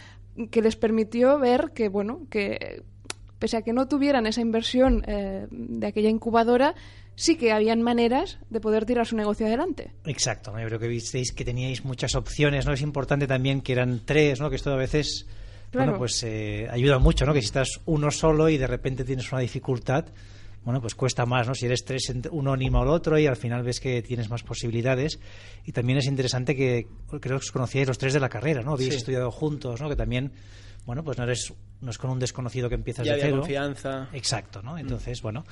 que 0.51 0.61
les 0.61 0.75
permitió 0.75 1.39
ver 1.39 1.71
que, 1.73 1.87
bueno, 1.87 2.21
que 2.29 2.83
pese 3.43 3.57
a 3.57 3.61
que 3.61 3.73
no 3.73 3.89
tuvieran 3.89 4.25
esa 4.25 4.39
inversión 4.39 5.03
eh, 5.05 5.47
de 5.51 5.85
aquella 5.85 6.07
incubadora, 6.07 6.75
sí 7.13 7.35
que 7.35 7.51
habían 7.51 7.81
maneras 7.81 8.37
de 8.49 8.61
poder 8.61 8.85
tirar 8.85 9.05
su 9.05 9.17
negocio 9.17 9.45
adelante. 9.45 9.91
Exacto, 10.05 10.57
yo 10.57 10.65
creo 10.65 10.79
que 10.79 10.87
visteis 10.87 11.33
que 11.33 11.43
teníais 11.43 11.83
muchas 11.83 12.15
opciones, 12.15 12.65
¿no? 12.65 12.71
Es 12.71 12.79
importante 12.79 13.27
también 13.27 13.59
que 13.59 13.73
eran 13.73 14.05
tres, 14.05 14.39
¿no? 14.39 14.49
Que 14.49 14.55
esto 14.55 14.71
a 14.71 14.77
veces, 14.77 15.27
bueno, 15.73 15.97
pues 15.97 16.23
eh, 16.23 16.69
ayuda 16.71 16.99
mucho, 16.99 17.25
¿no? 17.25 17.33
Que 17.33 17.41
si 17.41 17.47
estás 17.47 17.81
uno 17.83 18.11
solo 18.11 18.47
y 18.47 18.57
de 18.57 18.65
repente 18.65 19.03
tienes 19.03 19.29
una 19.29 19.41
dificultad, 19.41 20.05
bueno, 20.63 20.81
pues 20.81 20.95
cuesta 20.95 21.25
más, 21.25 21.47
¿no? 21.47 21.55
Si 21.55 21.65
eres 21.65 21.83
tres, 21.83 22.11
uno 22.31 22.53
anima 22.53 22.81
al 22.81 22.87
otro 22.87 23.19
y 23.19 23.27
al 23.27 23.35
final 23.35 23.63
ves 23.63 23.79
que 23.79 24.01
tienes 24.01 24.29
más 24.29 24.43
posibilidades. 24.43 25.19
Y 25.65 25.71
también 25.71 25.97
es 25.99 26.05
interesante 26.05 26.55
que 26.55 26.87
creo 27.07 27.39
que 27.39 27.45
os 27.45 27.51
conocíais 27.51 27.87
los 27.87 27.97
tres 27.97 28.13
de 28.13 28.19
la 28.19 28.29
carrera, 28.29 28.61
¿no? 28.61 28.73
Habéis 28.73 28.95
estudiado 28.95 29.29
juntos, 29.31 29.81
¿no? 29.81 29.89
Que 29.89 29.95
también 29.95 30.31
bueno, 30.85 31.03
pues 31.03 31.17
no 31.17 31.23
eres 31.23 31.53
no 31.81 31.91
es 31.91 31.97
con 31.97 32.11
un 32.11 32.19
desconocido 32.19 32.69
que 32.69 32.75
empiezas 32.75 33.05
ya 33.05 33.15
de 33.15 33.21
cero. 33.21 33.37
confianza. 33.39 34.07
Exacto, 34.13 34.61
¿no? 34.61 34.77
Entonces, 34.77 35.21
bueno. 35.21 35.43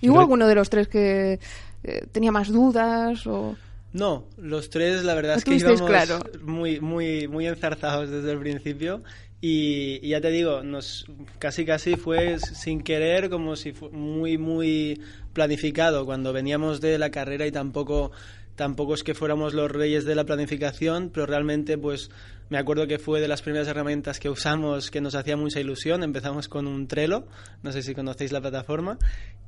¿Y 0.00 0.08
hubo 0.10 0.20
alguno 0.20 0.46
de 0.46 0.54
los 0.54 0.68
tres 0.68 0.88
que 0.88 1.38
eh, 1.82 2.06
tenía 2.12 2.30
más 2.30 2.48
dudas 2.48 3.26
o...? 3.26 3.56
No, 3.90 4.26
los 4.36 4.68
tres 4.68 5.02
la 5.02 5.14
verdad 5.14 5.32
¿No 5.32 5.38
es 5.38 5.44
que 5.44 5.54
íbamos 5.54 5.80
claro? 5.80 6.18
muy, 6.42 6.78
muy, 6.78 7.26
muy 7.26 7.46
enzarzados 7.46 8.10
desde 8.10 8.32
el 8.32 8.38
principio 8.38 9.02
y, 9.40 10.08
ya 10.08 10.20
te 10.20 10.30
digo, 10.30 10.62
nos 10.62 11.06
casi 11.38 11.64
casi 11.64 11.96
fue 11.96 12.38
sin 12.40 12.82
querer, 12.82 13.30
como 13.30 13.54
si 13.54 13.72
fue 13.72 13.90
muy, 13.90 14.36
muy 14.36 15.00
planificado 15.32 16.04
cuando 16.04 16.32
veníamos 16.32 16.80
de 16.80 16.98
la 16.98 17.10
carrera 17.10 17.46
y 17.46 17.52
tampoco 17.52 18.10
tampoco 18.56 18.94
es 18.94 19.04
que 19.04 19.14
fuéramos 19.14 19.54
los 19.54 19.70
reyes 19.70 20.04
de 20.04 20.16
la 20.16 20.24
planificación, 20.24 21.10
pero 21.14 21.26
realmente 21.26 21.78
pues 21.78 22.10
me 22.50 22.58
acuerdo 22.58 22.88
que 22.88 22.98
fue 22.98 23.20
de 23.20 23.28
las 23.28 23.40
primeras 23.40 23.68
herramientas 23.68 24.18
que 24.18 24.28
usamos 24.28 24.90
que 24.90 25.00
nos 25.00 25.14
hacía 25.14 25.36
mucha 25.36 25.60
ilusión. 25.60 26.02
Empezamos 26.02 26.48
con 26.48 26.66
un 26.66 26.88
Trello, 26.88 27.26
no 27.62 27.70
sé 27.70 27.82
si 27.82 27.94
conocéis 27.94 28.32
la 28.32 28.40
plataforma, 28.40 28.98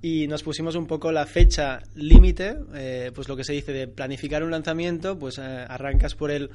y 0.00 0.28
nos 0.28 0.44
pusimos 0.44 0.76
un 0.76 0.87
poco 0.87 1.11
la 1.11 1.26
fecha 1.26 1.82
límite, 1.94 2.56
eh, 2.75 3.11
pues 3.12 3.28
lo 3.28 3.37
que 3.37 3.44
se 3.44 3.52
dice 3.52 3.73
de 3.73 3.88
planificar 3.88 4.44
un 4.44 4.50
lanzamiento, 4.52 5.18
pues 5.18 5.38
eh, 5.38 5.42
arrancas 5.42 6.14
por 6.14 6.30
el 6.30 6.50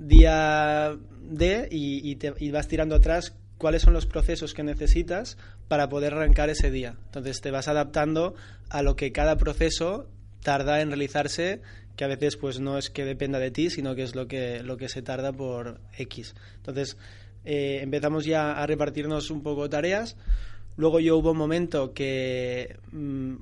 día 0.00 0.96
D 1.22 1.68
y, 1.70 2.10
y 2.10 2.16
te, 2.16 2.34
y 2.38 2.50
vas 2.50 2.66
tirando 2.66 2.96
atrás 2.96 3.36
cuáles 3.58 3.82
son 3.82 3.92
los 3.92 4.06
procesos 4.06 4.54
que 4.54 4.62
necesitas 4.62 5.36
para 5.68 5.88
poder 5.88 6.14
arrancar 6.14 6.48
ese 6.48 6.70
día. 6.70 6.96
Entonces 7.06 7.40
te 7.40 7.50
vas 7.50 7.68
adaptando 7.68 8.34
a 8.70 8.82
lo 8.82 8.96
que 8.96 9.12
cada 9.12 9.36
proceso 9.36 10.08
tarda 10.42 10.80
en 10.80 10.88
realizarse 10.88 11.60
que 11.94 12.04
a 12.04 12.08
veces 12.08 12.38
pues 12.38 12.60
no 12.60 12.78
es 12.78 12.88
que 12.88 13.04
dependa 13.04 13.38
de 13.38 13.50
ti, 13.50 13.68
sino 13.68 13.94
que 13.94 14.02
es 14.02 14.14
lo 14.14 14.26
que, 14.26 14.62
lo 14.62 14.78
que 14.78 14.88
se 14.88 15.02
tarda 15.02 15.32
por 15.32 15.80
X. 15.98 16.34
Entonces 16.56 16.96
eh, 17.44 17.80
empezamos 17.82 18.24
ya 18.24 18.52
a 18.52 18.66
repartirnos 18.66 19.30
un 19.30 19.42
poco 19.42 19.68
tareas. 19.68 20.16
Luego 20.76 20.98
yo 21.00 21.18
hubo 21.18 21.32
un 21.32 21.36
momento 21.36 21.92
que 21.92 22.78
mm, 22.92 23.34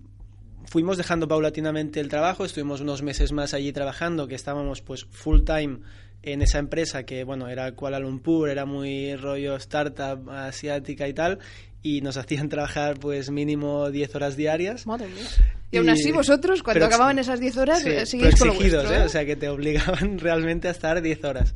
fuimos 0.65 0.97
dejando 0.97 1.29
paulatinamente 1.29 2.01
el 2.01 2.09
trabajo, 2.09 2.45
estuvimos 2.45 2.81
unos 2.81 3.03
meses 3.03 3.31
más 3.31 3.55
allí 3.55 3.73
trabajando, 3.73 4.27
que 4.27 4.35
estábamos 4.35 4.83
pues 4.83 5.05
full 5.05 5.43
time 5.45 5.79
en 6.23 6.43
esa 6.43 6.59
empresa 6.59 7.05
que 7.05 7.25
bueno 7.25 7.49
era 7.49 7.73
Kuala 7.73 7.99
Lumpur, 7.99 8.49
era 8.51 8.65
muy 8.65 9.15
rollo 9.17 9.57
startup 9.57 10.29
asiática 10.31 11.07
y 11.09 11.15
tal, 11.15 11.39
y 11.83 12.01
nos 12.01 12.17
hacían 12.17 12.49
trabajar 12.51 12.99
pues 12.99 13.31
mínimo 13.31 13.91
10 13.91 14.15
horas 14.15 14.37
diarias. 14.37 14.87
Madre 14.87 15.09
mía. 15.09 15.25
Y, 15.71 15.77
aún 15.77 15.91
así 15.91 16.11
vosotros, 16.13 16.63
cuando 16.63 16.87
acababan 16.87 17.19
esas 17.19 17.41
10 17.41 17.57
horas, 17.59 17.83
sí, 17.83 17.91
eh, 17.91 18.07
seguís 18.07 18.37
con 18.37 18.49
lo 18.49 18.55
vuestro, 18.55 18.91
¿eh? 18.91 19.01
¿eh? 19.01 19.03
O 19.03 19.09
sea, 19.11 19.27
que 19.27 19.37
te 19.37 19.51
obligaban 19.51 20.19
realmente 20.19 20.67
a 20.67 20.71
estar 20.71 21.03
10 21.03 21.25
horas. 21.25 21.55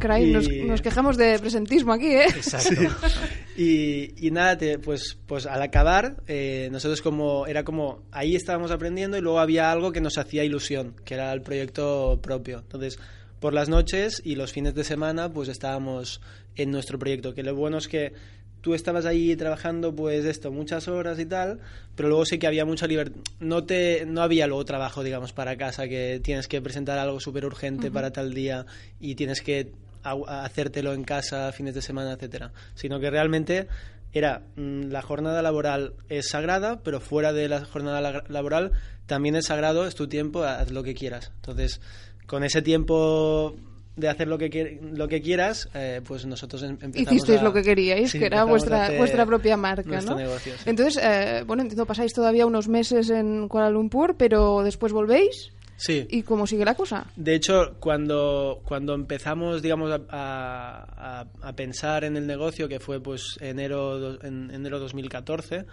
Caray, 0.00 0.24
Y- 0.30 0.32
nos, 0.32 0.48
nos 0.48 0.82
quejamos 0.82 1.16
de 1.16 1.38
presentismo 1.38 1.92
aquí, 1.92 2.08
¿eh? 2.08 2.24
Exacto. 2.26 2.74
Y, 3.56 4.26
y 4.26 4.30
nada, 4.30 4.56
te- 4.56 4.78
pues, 4.78 5.18
pues 5.26 5.46
al 5.46 5.60
acabar, 5.62 6.16
eh, 6.26 6.70
nosotros 6.72 7.02
como, 7.02 7.46
era 7.46 7.64
como, 7.64 8.02
ahí 8.10 8.34
estábamos 8.34 8.70
aprendiendo 8.70 9.16
y 9.16 9.20
luego 9.20 9.38
había 9.40 9.70
algo 9.70 9.92
que 9.92 10.00
nos 10.00 10.16
hacía 10.18 10.42
ilusión, 10.42 10.96
que 11.04 11.14
era 11.14 11.32
el 11.32 11.42
proyecto 11.42 12.18
propio. 12.22 12.60
Entonces, 12.60 12.98
por 13.42 13.52
las 13.52 13.68
noches 13.68 14.22
y 14.24 14.36
los 14.36 14.52
fines 14.52 14.74
de 14.74 14.84
semana, 14.84 15.30
pues 15.30 15.50
estábamos 15.50 16.22
en 16.56 16.70
nuestro 16.70 16.98
proyecto, 16.98 17.34
que 17.34 17.42
lo 17.42 17.54
bueno 17.54 17.76
es 17.76 17.88
que 17.88 18.14
tú 18.62 18.72
estabas 18.74 19.04
ahí 19.04 19.34
trabajando 19.36 19.94
pues 19.94 20.24
esto 20.24 20.52
muchas 20.52 20.86
horas 20.86 21.18
y 21.18 21.26
tal 21.26 21.58
pero 21.96 22.08
luego 22.08 22.24
sí 22.24 22.38
que 22.38 22.46
había 22.46 22.64
mucha 22.64 22.86
libertad 22.86 23.20
no 23.40 23.64
te 23.64 24.06
no 24.06 24.22
había 24.22 24.46
luego 24.46 24.64
trabajo 24.64 25.02
digamos 25.02 25.32
para 25.32 25.56
casa 25.56 25.88
que 25.88 26.20
tienes 26.22 26.46
que 26.46 26.62
presentar 26.62 26.96
algo 27.00 27.18
súper 27.18 27.44
urgente 27.44 27.90
para 27.90 28.12
tal 28.12 28.32
día 28.32 28.64
y 29.00 29.16
tienes 29.16 29.42
que 29.42 29.72
hacértelo 30.04 30.92
en 30.94 31.02
casa 31.02 31.50
fines 31.52 31.74
de 31.74 31.82
semana 31.82 32.12
etcétera. 32.12 32.52
Sino 32.74 33.00
que 33.00 33.10
realmente 33.10 33.66
era 34.12 34.42
mm, 34.56 34.90
la 34.90 35.02
jornada 35.02 35.42
laboral 35.42 35.94
es 36.08 36.28
sagrada 36.28 36.82
pero 36.84 37.00
fuera 37.00 37.32
de 37.32 37.48
la 37.48 37.64
jornada 37.64 38.00
la- 38.00 38.24
laboral 38.28 38.70
también 39.06 39.34
es 39.34 39.46
sagrado 39.46 39.86
es 39.88 39.94
tu 39.96 40.06
tiempo 40.06 40.44
haz 40.44 40.70
lo 40.70 40.82
que 40.84 40.94
quieras. 40.94 41.32
Entonces 41.36 41.80
con 42.26 42.44
ese 42.44 42.62
tiempo 42.62 43.54
de 43.94 44.08
hacer 44.08 44.26
lo 44.26 44.38
que 44.38 44.80
lo 44.94 45.06
que 45.06 45.20
quieras 45.20 45.68
eh, 45.74 46.00
pues 46.06 46.24
nosotros 46.24 46.62
em- 46.62 46.78
empezamos 46.80 47.12
Hicisteis 47.12 47.40
a- 47.40 47.44
lo 47.44 47.52
que 47.52 47.62
queríais, 47.62 48.10
sí, 48.10 48.18
que 48.18 48.26
era 48.26 48.44
vuestra, 48.44 48.90
vuestra 48.96 49.26
propia 49.26 49.56
marca, 49.58 50.00
¿no? 50.00 50.14
negocio, 50.16 50.54
sí. 50.56 50.62
Entonces, 50.64 50.98
eh, 51.02 51.44
bueno, 51.46 51.62
entiendo, 51.62 51.84
pasáis 51.84 52.12
todavía 52.14 52.46
unos 52.46 52.68
meses 52.68 53.10
en 53.10 53.48
Kuala 53.48 53.68
Lumpur, 53.68 54.16
pero 54.16 54.62
después 54.62 54.92
volvéis. 54.92 55.52
sí 55.76 56.06
¿Y 56.08 56.22
cómo 56.22 56.46
sigue 56.46 56.64
la 56.64 56.74
cosa? 56.74 57.06
De 57.16 57.34
hecho, 57.34 57.74
cuando, 57.80 58.62
cuando 58.64 58.94
empezamos, 58.94 59.60
digamos, 59.60 59.90
a, 60.08 61.26
a- 61.42 61.52
pensar 61.52 62.04
en 62.04 62.16
el 62.16 62.26
negocio, 62.26 62.68
que 62.68 62.80
fue 62.80 62.98
pues 63.02 63.36
enero, 63.40 64.18
en 64.24 64.50
enero 64.52 64.78
2014, 64.78 65.66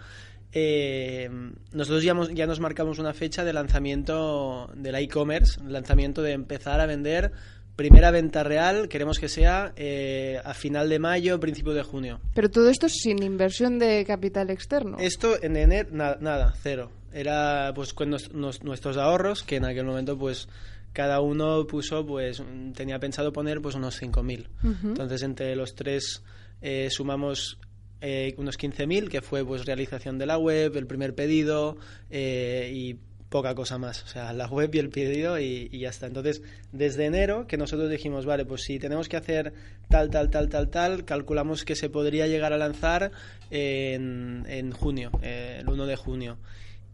eh, 0.52 1.28
nosotros 1.72 2.02
ya, 2.02 2.14
nos 2.46 2.60
marcamos 2.60 2.98
una 2.98 3.12
fecha 3.14 3.44
de 3.44 3.52
lanzamiento 3.52 4.70
del 4.74 4.94
e-commerce, 4.96 5.60
lanzamiento 5.64 6.22
de 6.22 6.32
empezar 6.32 6.80
a 6.80 6.86
vender 6.86 7.32
primera 7.76 8.10
venta 8.10 8.42
real, 8.44 8.88
queremos 8.88 9.18
que 9.18 9.28
sea 9.28 9.72
eh, 9.76 10.38
a 10.44 10.52
final 10.52 10.88
de 10.90 10.98
mayo, 10.98 11.40
principio 11.40 11.72
de 11.72 11.82
junio. 11.82 12.20
Pero 12.34 12.50
todo 12.50 12.68
esto 12.68 12.88
sin 12.90 13.22
inversión 13.22 13.78
de 13.78 14.04
capital 14.06 14.50
externo. 14.50 14.98
Esto 15.00 15.42
en 15.42 15.56
enero, 15.56 15.88
na- 15.92 16.18
nada, 16.20 16.52
cero. 16.62 16.90
Era 17.12 17.72
pues 17.74 17.94
con 17.94 18.10
nos- 18.10 18.32
nos- 18.34 18.62
nuestros 18.62 18.96
ahorros, 18.98 19.42
que 19.44 19.56
en 19.56 19.64
aquel 19.64 19.84
momento 19.86 20.18
pues 20.18 20.46
cada 20.92 21.20
uno 21.20 21.66
puso, 21.66 22.04
pues 22.04 22.42
tenía 22.74 22.98
pensado 22.98 23.32
poner 23.32 23.62
pues 23.62 23.76
unos 23.76 23.98
5.000. 23.98 24.48
Entonces 24.84 25.22
entre 25.22 25.56
los 25.56 25.74
tres 25.74 26.22
eh, 26.60 26.88
sumamos 26.90 27.58
eh, 28.00 28.34
unos 28.38 28.58
15.000, 28.58 29.08
que 29.08 29.20
fue 29.20 29.44
pues 29.44 29.66
realización 29.66 30.18
de 30.18 30.26
la 30.26 30.38
web, 30.38 30.76
el 30.76 30.86
primer 30.86 31.14
pedido 31.14 31.76
eh, 32.10 32.70
y 32.72 32.98
poca 33.30 33.54
cosa 33.54 33.78
más. 33.78 34.02
O 34.02 34.06
sea, 34.06 34.32
la 34.32 34.46
web 34.46 34.74
y 34.74 34.78
el 34.78 34.90
pedido 34.90 35.38
y, 35.38 35.68
ya 35.70 35.88
está. 35.88 36.06
Entonces, 36.06 36.42
desde 36.72 37.06
enero 37.06 37.46
que 37.46 37.56
nosotros 37.56 37.88
dijimos, 37.88 38.26
vale, 38.26 38.44
pues 38.44 38.62
si 38.62 38.78
tenemos 38.78 39.08
que 39.08 39.16
hacer 39.16 39.54
tal, 39.88 40.10
tal, 40.10 40.30
tal, 40.30 40.48
tal, 40.48 40.68
tal, 40.68 41.04
calculamos 41.04 41.64
que 41.64 41.76
se 41.76 41.88
podría 41.88 42.26
llegar 42.26 42.52
a 42.52 42.58
lanzar 42.58 43.12
en, 43.50 44.44
en 44.48 44.72
junio, 44.72 45.10
eh, 45.22 45.58
el 45.60 45.68
1 45.68 45.86
de 45.86 45.96
junio. 45.96 46.38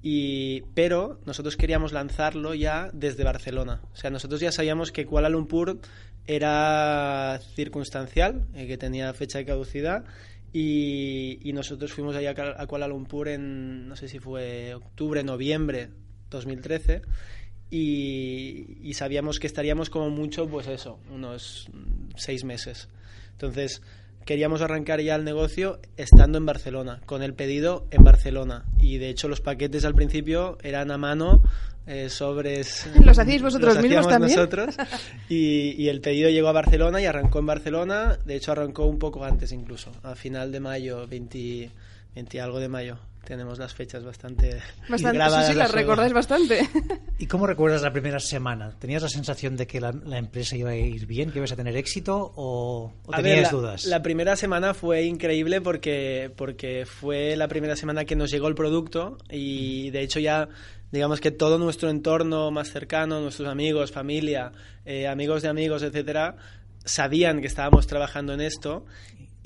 Y, 0.03 0.61
pero 0.75 1.19
nosotros 1.25 1.57
queríamos 1.57 1.93
lanzarlo 1.93 2.55
ya 2.55 2.91
desde 2.93 3.25
Barcelona. 3.25 3.81
O 3.93 3.97
sea, 3.97 4.11
nosotros 4.11 4.41
ya 4.41 4.53
sabíamos 4.53 4.93
que 4.93 5.07
Kuala 5.07 5.29
Lumpur 5.29 5.81
era 6.27 7.41
circunstancial, 7.55 8.47
eh, 8.55 8.67
que 8.67 8.79
tenía 8.79 9.13
fecha 9.15 9.39
de 9.39 9.47
caducidad. 9.47 10.05
Y, 10.59 11.53
nosotros 11.53 11.93
fuimos 11.93 12.17
allá 12.17 12.35
a 12.57 12.67
Kuala 12.67 12.89
Lumpur 12.89 13.29
en, 13.29 13.89
no 13.89 13.95
sé 13.95 14.09
si 14.09 14.21
fue 14.21 14.73
octubre, 14.73 15.23
noviembre 15.23 15.91
2013. 16.31 17.03
Y, 17.71 18.79
y 18.81 18.95
sabíamos 18.95 19.39
que 19.39 19.49
estaríamos 19.49 19.91
como 19.91 20.09
mucho, 20.09 20.49
pues 20.49 20.67
eso, 20.67 20.99
unos 21.11 21.69
seis 22.17 22.45
meses. 22.45 22.89
Entonces, 23.33 23.83
queríamos 24.27 24.61
arrancar 24.61 25.01
ya 25.01 25.15
el 25.15 25.25
negocio 25.25 25.79
estando 25.97 26.37
en 26.37 26.45
Barcelona, 26.45 27.01
con 27.07 27.23
el 27.23 27.33
pedido 27.33 27.87
en 27.91 28.05
Barcelona. 28.05 28.67
Y 28.79 28.99
de 28.99 29.09
hecho 29.09 29.29
los 29.29 29.41
paquetes 29.41 29.87
al 29.87 29.95
principio 29.95 30.59
eran 30.63 30.91
a 30.91 30.99
mano, 30.99 31.43
eh, 31.87 32.11
sobres... 32.11 32.87
¿Los 33.05 33.19
hacíais 33.19 33.41
vosotros 33.41 33.77
los 33.77 33.83
mismos 33.83 34.09
también? 34.09 34.37
nosotros. 34.37 34.77
Y, 35.29 35.81
y 35.81 35.89
el 35.89 36.01
pedido 36.01 36.29
llegó 36.29 36.49
a 36.49 36.53
Barcelona 36.53 37.01
y 37.01 37.07
arrancó 37.07 37.39
en 37.39 37.47
Barcelona. 37.47 38.19
De 38.25 38.35
hecho 38.35 38.53
arrancó 38.53 38.85
un 38.87 38.99
poco 38.99 39.25
antes 39.25 39.53
incluso, 39.53 39.93
a 40.03 40.17
final 40.17 40.51
de 40.51 40.61
mayo, 40.61 41.07
20, 41.07 41.71
20 42.17 42.41
algo 42.41 42.59
de 42.59 42.69
mayo. 42.69 42.99
Tenemos 43.27 43.59
las 43.59 43.75
fechas 43.75 44.05
bastante, 44.05 44.63
Bastante, 44.89 45.19
grabadas 45.19 45.47
sí, 45.47 45.53
sí, 45.53 45.59
las 45.59 45.73
recordáis 45.73 46.13
bastante. 46.13 46.69
¿Y 47.19 47.27
cómo 47.27 47.47
recuerdas 47.47 47.83
la 47.83 47.93
primera 47.93 48.21
semana? 48.21 48.71
¿Tenías 48.79 49.03
la 49.03 49.09
sensación 49.09 49.57
de 49.57 49.67
que 49.67 49.81
la, 49.81 49.91
la 49.91 50.19
empresa 50.19 50.57
iba 50.57 50.71
a 50.71 50.77
ir 50.77 51.07
bien, 51.07 51.33
que 51.33 51.39
ibas 51.39 51.51
a 51.51 51.57
tener 51.57 51.77
éxito 51.77 52.33
o, 52.37 52.93
o 53.05 53.13
A 53.13 53.17
ver, 53.17 53.33
tenías 53.33 53.53
la, 53.53 53.59
dudas? 53.59 53.85
La 53.87 54.03
primera 54.03 54.37
semana 54.37 54.75
fue 54.75 55.03
increíble 55.03 55.61
porque, 55.61 56.31
porque 56.37 56.87
fue 56.87 57.35
la 57.35 57.49
primera 57.49 57.75
semana 57.75 58.05
que 58.05 58.15
nos 58.15 58.31
llegó 58.31 58.47
el 58.47 58.55
producto 58.55 59.19
y 59.29 59.91
de 59.91 60.03
hecho 60.03 60.21
ya 60.21 60.49
digamos 60.93 61.21
que 61.21 61.33
todo 61.33 61.59
nuestro 61.59 61.91
entorno 61.91 62.53
más 62.53 62.71
cercano, 62.71 63.21
nuestros 63.21 63.49
amigos, 63.49 63.91
familia, 63.91 64.53
eh, 64.85 65.09
amigos 65.09 65.43
de 65.43 65.49
amigos, 65.49 65.83
etcétera, 65.83 66.37
sabían 66.85 67.41
que 67.41 67.49
estábamos 67.49 67.87
trabajando 67.87 68.33
en 68.33 68.41
esto 68.41 68.87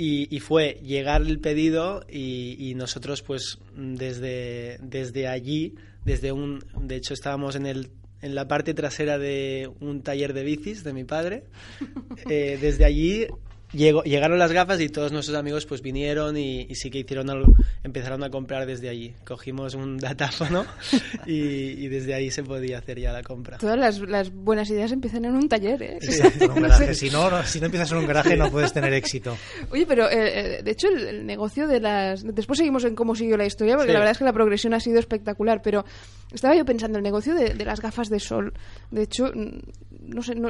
y, 0.01 0.35
y 0.35 0.41
fue 0.41 0.81
llegar 0.83 1.21
el 1.21 1.41
pedido 1.41 2.03
y, 2.09 2.57
y 2.59 2.75
nosotros 2.75 3.21
pues 3.21 3.59
desde, 3.77 4.79
desde 4.81 5.29
allí, 5.29 5.75
desde 6.07 6.33
un, 6.33 6.65
de 6.81 6.97
hecho 6.97 7.13
estábamos 7.13 7.55
en 7.55 7.67
el 7.67 7.91
en 8.23 8.35
la 8.35 8.49
parte 8.49 8.75
trasera 8.75 9.19
de 9.19 9.71
un 9.81 10.03
taller 10.03 10.33
de 10.35 10.43
bicis 10.45 10.85
de 10.85 10.93
mi 10.95 11.05
padre. 11.05 11.45
Eh, 12.29 12.59
desde 12.61 12.85
allí 12.85 13.27
llegó, 13.73 14.03
llegaron 14.03 14.39
las 14.39 14.53
gafas 14.53 14.81
y 14.81 14.89
todos 14.89 15.13
nuestros 15.13 15.37
amigos 15.37 15.67
pues 15.67 15.83
vinieron 15.83 16.37
y, 16.37 16.63
y 16.69 16.75
sí 16.75 16.91
que 16.91 16.99
hicieron 17.01 17.31
algo, 17.31 17.53
empezaron 17.85 18.23
a 18.25 18.31
comprar 18.31 18.67
desde 18.67 18.89
allí. 18.89 19.15
Cogimos 19.27 19.75
un 19.75 19.99
datáfono 19.99 20.65
y, 21.27 21.35
y 21.35 21.89
desde 21.89 22.15
ahí 22.15 22.31
se 22.31 22.43
podía 22.43 22.79
hacer 22.79 22.99
ya 22.99 23.13
la 23.13 23.23
compra. 23.23 23.59
Todas 23.59 23.79
las, 23.79 23.99
las 24.01 24.31
buenas 24.33 24.69
ideas 24.71 24.93
empiezan 24.93 25.25
en 25.25 25.35
un 25.37 25.49
taller, 25.49 25.83
¿eh? 25.83 25.99
Sí, 26.01 26.21
en 26.41 26.51
un 26.51 26.63
garaje. 26.63 26.95
Si 27.01 27.11
no, 27.11 27.31
no- 27.31 27.43
si 27.45 27.61
no 27.61 27.67
empiezas 27.67 27.93
en 27.93 27.99
un 27.99 28.07
garaje 28.07 28.37
no 28.37 28.51
puedes 28.51 28.73
tener 28.73 28.93
éxito. 28.93 29.37
Oye, 29.71 29.87
pero 29.87 30.09
eh, 30.11 30.59
eh, 30.59 30.63
de 30.63 30.71
hecho 30.71 30.89
el, 30.89 31.07
el 31.07 31.27
negocio 31.27 31.67
de 31.67 31.81
las... 31.81 32.23
Después 32.25 32.59
seguimos 32.59 32.85
en 32.85 32.95
cómo 32.95 33.15
siguió 33.15 33.37
la 33.37 33.47
historia, 33.47 33.77
porque 33.77 33.91
Sí. 33.91 33.93
la 33.95 33.99
verdad 34.01 34.13
es 34.13 34.19
que 34.19 34.25
la 34.25 34.33
progresión 34.33 34.75
ha 34.75 34.81
sido 34.81 34.99
espectacular, 34.99 35.63
pero 35.63 35.85
estaba 36.33 36.55
yo 36.55 36.65
pensando, 36.65 36.99
el 36.99 37.03
negocio 37.05 37.35
de, 37.35 37.55
de 37.55 37.65
las 37.65 37.81
gafas 37.81 38.09
de 38.09 38.21
sol, 38.21 38.53
de 38.91 39.03
hecho, 39.03 39.33
no 39.35 40.23
sé, 40.23 40.35
no, 40.37 40.49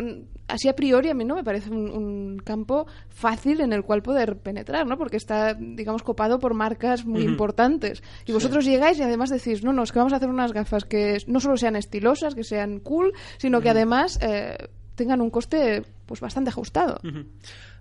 así 0.48 0.68
a 0.68 0.74
priori 0.74 1.08
a 1.08 1.14
mí 1.14 1.24
no 1.24 1.34
me 1.36 1.44
parece 1.44 1.70
un, 1.70 1.88
un 1.90 2.38
campo 2.38 2.86
fácil 3.10 3.60
en 3.60 3.72
el 3.72 3.82
cual 3.82 4.02
poder 4.02 4.36
penetrar, 4.38 4.86
¿no? 4.86 4.96
Porque 4.96 5.16
está, 5.18 5.54
digamos, 5.54 6.02
copado 6.02 6.38
por 6.38 6.54
marcas 6.54 7.04
muy 7.04 7.22
importantes. 7.24 8.02
Y 8.26 8.32
vosotros 8.32 8.64
llegáis 8.64 8.98
y 8.98 9.02
además 9.02 9.28
decís, 9.30 9.62
no, 9.62 9.72
no, 9.72 9.82
es 9.82 9.92
que 9.92 9.98
vamos 9.98 10.12
a 10.12 10.16
hacer 10.16 10.28
unas 10.30 10.52
gafas 10.52 10.84
que 10.84 11.18
no 11.26 11.40
solo 11.40 11.56
sean 11.56 11.76
estilosas, 11.76 12.34
que 12.34 12.44
sean 12.44 12.78
cool, 12.80 13.12
sino 13.38 13.60
que 13.60 13.68
además 13.70 14.18
eh, 14.22 14.56
tengan 14.94 15.20
un 15.20 15.30
coste 15.30 15.82
pues 16.06 16.20
bastante 16.20 16.50
ajustado. 16.50 17.00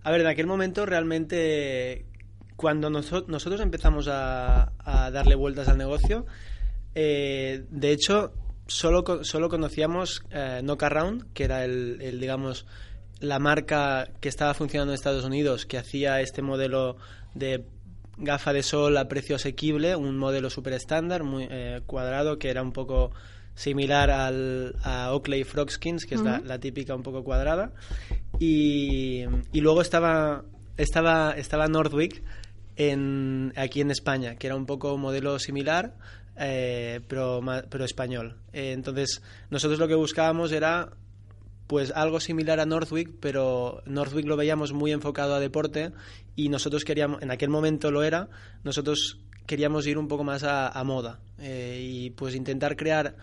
A 0.03 0.11
ver, 0.11 0.21
en 0.21 0.27
aquel 0.27 0.47
momento 0.47 0.85
realmente, 0.85 2.05
cuando 2.55 2.89
noso- 2.89 3.25
nosotros 3.27 3.61
empezamos 3.61 4.07
a, 4.07 4.71
a 4.79 5.11
darle 5.11 5.35
vueltas 5.35 5.67
al 5.69 5.77
negocio, 5.77 6.25
eh, 6.95 7.65
de 7.69 7.91
hecho, 7.91 8.33
solo, 8.67 9.03
co- 9.03 9.23
solo 9.23 9.49
conocíamos 9.49 10.23
eh, 10.31 10.61
Knockaround, 10.63 11.31
que 11.33 11.43
era 11.43 11.63
el, 11.65 11.99
el, 12.01 12.19
digamos, 12.19 12.65
la 13.19 13.39
marca 13.39 14.09
que 14.19 14.29
estaba 14.29 14.53
funcionando 14.53 14.93
en 14.93 14.95
Estados 14.95 15.25
Unidos, 15.25 15.65
que 15.65 15.77
hacía 15.77 16.21
este 16.21 16.41
modelo 16.41 16.97
de 17.33 17.65
gafa 18.17 18.53
de 18.53 18.63
sol 18.63 18.97
a 18.97 19.07
precio 19.07 19.35
asequible, 19.35 19.95
un 19.95 20.17
modelo 20.17 20.49
súper 20.49 20.73
estándar, 20.73 21.23
muy 21.23 21.47
eh, 21.49 21.81
cuadrado, 21.85 22.37
que 22.37 22.49
era 22.49 22.61
un 22.61 22.71
poco 22.71 23.11
similar 23.55 24.09
al, 24.09 24.75
a 24.83 25.13
Oakley 25.13 25.43
Frogskins, 25.43 26.05
que 26.05 26.15
es 26.15 26.21
la, 26.21 26.39
la 26.39 26.59
típica 26.59 26.95
un 26.95 27.03
poco 27.03 27.23
cuadrada. 27.23 27.71
Y, 28.39 29.25
y 29.51 29.61
luego 29.61 29.81
estaba, 29.81 30.43
estaba, 30.77 31.33
estaba 31.37 31.67
Nordwick 31.67 32.23
en, 32.77 33.51
aquí 33.57 33.81
en 33.81 33.91
España, 33.91 34.35
que 34.35 34.47
era 34.47 34.55
un 34.55 34.65
poco 34.65 34.97
modelo 34.97 35.39
similar, 35.39 35.93
eh, 36.37 37.01
pero, 37.07 37.41
pero 37.69 37.83
español. 37.83 38.37
Eh, 38.53 38.71
entonces, 38.71 39.21
nosotros 39.49 39.77
lo 39.77 39.89
que 39.89 39.95
buscábamos 39.95 40.53
era 40.53 40.89
pues 41.69 41.91
algo 41.95 42.19
similar 42.19 42.59
a 42.59 42.65
Northwick, 42.65 43.11
pero 43.19 43.83
Northwick 43.85 44.25
lo 44.25 44.35
veíamos 44.35 44.73
muy 44.73 44.91
enfocado 44.91 45.35
a 45.35 45.39
deporte 45.39 45.91
y 46.35 46.49
nosotros 46.49 46.83
queríamos, 46.83 47.21
en 47.21 47.29
aquel 47.29 47.49
momento 47.49 47.91
lo 47.91 48.01
era, 48.01 48.27
nosotros 48.63 49.19
queríamos 49.45 49.85
ir 49.85 49.99
un 49.99 50.07
poco 50.07 50.23
más 50.23 50.43
a, 50.43 50.67
a 50.69 50.83
moda 50.83 51.19
eh, 51.37 51.79
y 51.79 52.09
pues 52.09 52.33
intentar 52.33 52.75
crear 52.75 53.15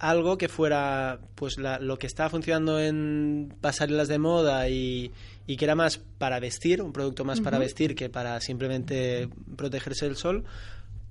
algo 0.00 0.36
que 0.38 0.48
fuera 0.48 1.20
pues 1.36 1.56
la- 1.58 1.78
lo 1.78 1.98
que 2.00 2.08
estaba 2.08 2.28
funcionando 2.30 2.80
en 2.80 3.54
pasarelas 3.60 4.08
de 4.08 4.18
moda 4.18 4.68
y, 4.68 5.12
y 5.46 5.56
que 5.56 5.64
era 5.64 5.76
más 5.76 5.98
para 6.18 6.40
vestir, 6.40 6.82
un 6.82 6.92
producto 6.92 7.24
más 7.24 7.40
para 7.40 7.58
vestir 7.60 7.94
que 7.94 8.08
para 8.10 8.40
simplemente 8.40 9.28
protegerse 9.56 10.06
del 10.06 10.16
sol, 10.16 10.44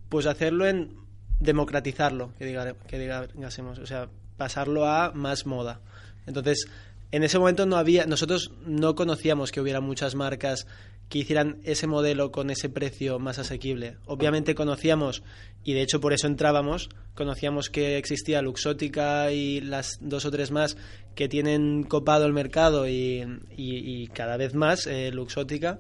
pues 0.09 0.25
hacerlo 0.25 0.67
en 0.67 0.95
democratizarlo, 1.39 2.33
que, 2.37 2.45
diga, 2.45 2.73
que 2.87 2.99
digásemos, 2.99 3.79
o 3.79 3.85
sea, 3.85 4.09
pasarlo 4.35 4.85
a 4.85 5.11
más 5.13 5.45
moda. 5.45 5.79
Entonces, 6.27 6.67
en 7.11 7.23
ese 7.23 7.39
momento 7.39 7.65
no 7.65 7.77
había, 7.77 8.05
nosotros 8.05 8.51
no 8.65 8.93
conocíamos 8.95 9.51
que 9.51 9.61
hubiera 9.61 9.79
muchas 9.81 10.13
marcas 10.13 10.67
que 11.09 11.19
hicieran 11.19 11.61
ese 11.63 11.87
modelo 11.87 12.31
con 12.33 12.49
ese 12.49 12.67
precio 12.67 13.17
más 13.17 13.39
asequible. 13.39 13.95
Obviamente 14.05 14.55
conocíamos, 14.55 15.23
y 15.63 15.73
de 15.73 15.81
hecho 15.81 16.01
por 16.01 16.11
eso 16.11 16.27
entrábamos, 16.27 16.89
conocíamos 17.15 17.69
que 17.69 17.97
existía 17.97 18.41
Luxótica 18.41 19.31
y 19.31 19.61
las 19.61 19.99
dos 20.01 20.25
o 20.25 20.31
tres 20.31 20.51
más 20.51 20.75
que 21.15 21.29
tienen 21.29 21.83
copado 21.83 22.25
el 22.25 22.33
mercado 22.33 22.89
y, 22.89 24.09
cada 24.13 24.35
vez 24.35 24.53
más 24.53 24.85
eh, 24.85 25.09
Luxótica. 25.13 25.79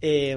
Eh, 0.00 0.36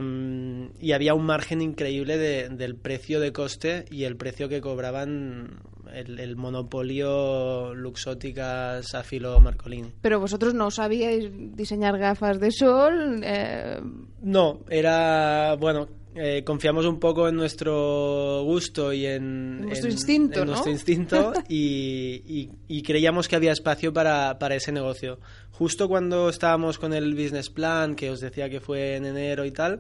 y 0.80 0.92
había 0.94 1.14
un 1.14 1.26
margen 1.26 1.62
increíble 1.62 2.18
de- 2.18 2.50
del 2.50 2.76
precio 2.76 3.20
de 3.20 3.34
coste 3.34 3.86
y 3.92 4.06
el 4.06 4.16
precio 4.16 4.48
que 4.50 4.62
cobraban 4.62 5.60
el, 5.94 6.20
el 6.20 6.36
monopolio 6.36 7.74
Luxótica, 7.74 8.82
Safilo, 8.84 9.40
Marcolini. 9.40 9.92
Pero 10.02 10.20
vosotros 10.20 10.54
no 10.54 10.72
sabíais 10.72 11.30
diseñar 11.56 11.98
gafas 11.98 12.40
de 12.40 12.52
sol. 12.52 13.22
eh, 13.24 13.80
No, 14.22 14.62
era, 14.70 15.56
bueno, 15.60 15.88
eh, 16.16 16.44
confiamos 16.44 16.86
un 16.86 17.00
poco 17.00 17.28
en 17.30 17.36
nuestro 17.36 18.42
gusto 18.44 18.92
y 18.92 19.06
en, 19.06 19.60
En 19.62 19.66
vuestro 19.68 19.90
instinto, 19.92 20.40
en 20.40 20.46
¿no? 20.46 20.52
nuestro 20.52 20.72
instinto 20.72 21.34
y, 21.50 22.22
y- 22.26 22.50
y 22.68 22.82
creíamos 22.84 23.28
que 23.28 23.36
había 23.36 23.52
espacio 23.52 23.94
para, 23.94 24.40
para 24.40 24.56
ese 24.56 24.72
negocio. 24.72 25.20
Justo 25.52 25.88
cuando 25.88 26.30
estábamos 26.30 26.80
con 26.80 26.94
el 26.94 27.14
business 27.14 27.50
plan, 27.50 27.96
que 27.96 28.10
os 28.10 28.20
decía 28.20 28.50
que 28.50 28.60
fue 28.62 28.96
en 28.96 29.06
enero 29.06 29.46
y 29.46 29.52
tal, 29.52 29.80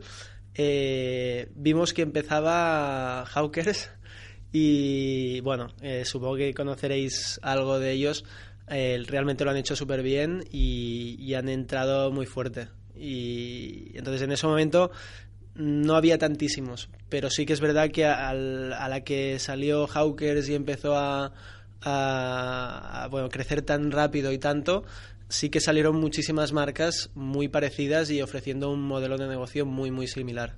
eh, 0.59 1.49
vimos 1.55 1.93
que 1.93 2.01
empezaba 2.01 3.25
Hawkers 3.27 3.91
y 4.51 5.39
bueno, 5.41 5.67
eh, 5.81 6.03
supongo 6.05 6.35
que 6.37 6.53
conoceréis 6.53 7.39
algo 7.43 7.79
de 7.79 7.91
ellos. 7.91 8.23
Eh, 8.69 9.01
realmente 9.07 9.45
lo 9.45 9.51
han 9.51 9.57
hecho 9.57 9.75
súper 9.75 10.01
bien 10.03 10.43
y, 10.51 11.15
y 11.19 11.33
han 11.35 11.47
entrado 11.49 12.11
muy 12.11 12.25
fuerte. 12.25 12.67
Y 12.95 13.91
entonces 13.97 14.21
en 14.23 14.31
ese 14.31 14.47
momento 14.47 14.91
no 15.55 15.95
había 15.95 16.17
tantísimos, 16.17 16.89
pero 17.09 17.29
sí 17.29 17.45
que 17.45 17.53
es 17.53 17.59
verdad 17.61 17.89
que 17.91 18.05
al- 18.05 18.73
a 18.73 18.89
la 18.89 19.01
que 19.03 19.39
salió 19.39 19.87
Hawkers 19.87 20.49
y 20.49 20.55
empezó 20.55 20.95
a, 20.95 21.33
a- 21.81 23.03
a, 23.03 23.07
bueno, 23.07 23.29
crecer 23.29 23.61
tan 23.61 23.91
rápido 23.91 24.31
y 24.31 24.37
tanto, 24.37 24.83
sí 25.29 25.49
que 25.49 25.59
salieron 25.59 25.95
muchísimas 25.99 26.53
marcas 26.53 27.09
muy 27.15 27.47
parecidas 27.47 28.09
y 28.11 28.21
ofreciendo 28.21 28.69
un 28.71 28.81
modelo 28.81 29.17
de 29.17 29.27
negocio 29.27 29.65
muy, 29.65 29.91
muy 29.91 30.07
similar. 30.07 30.55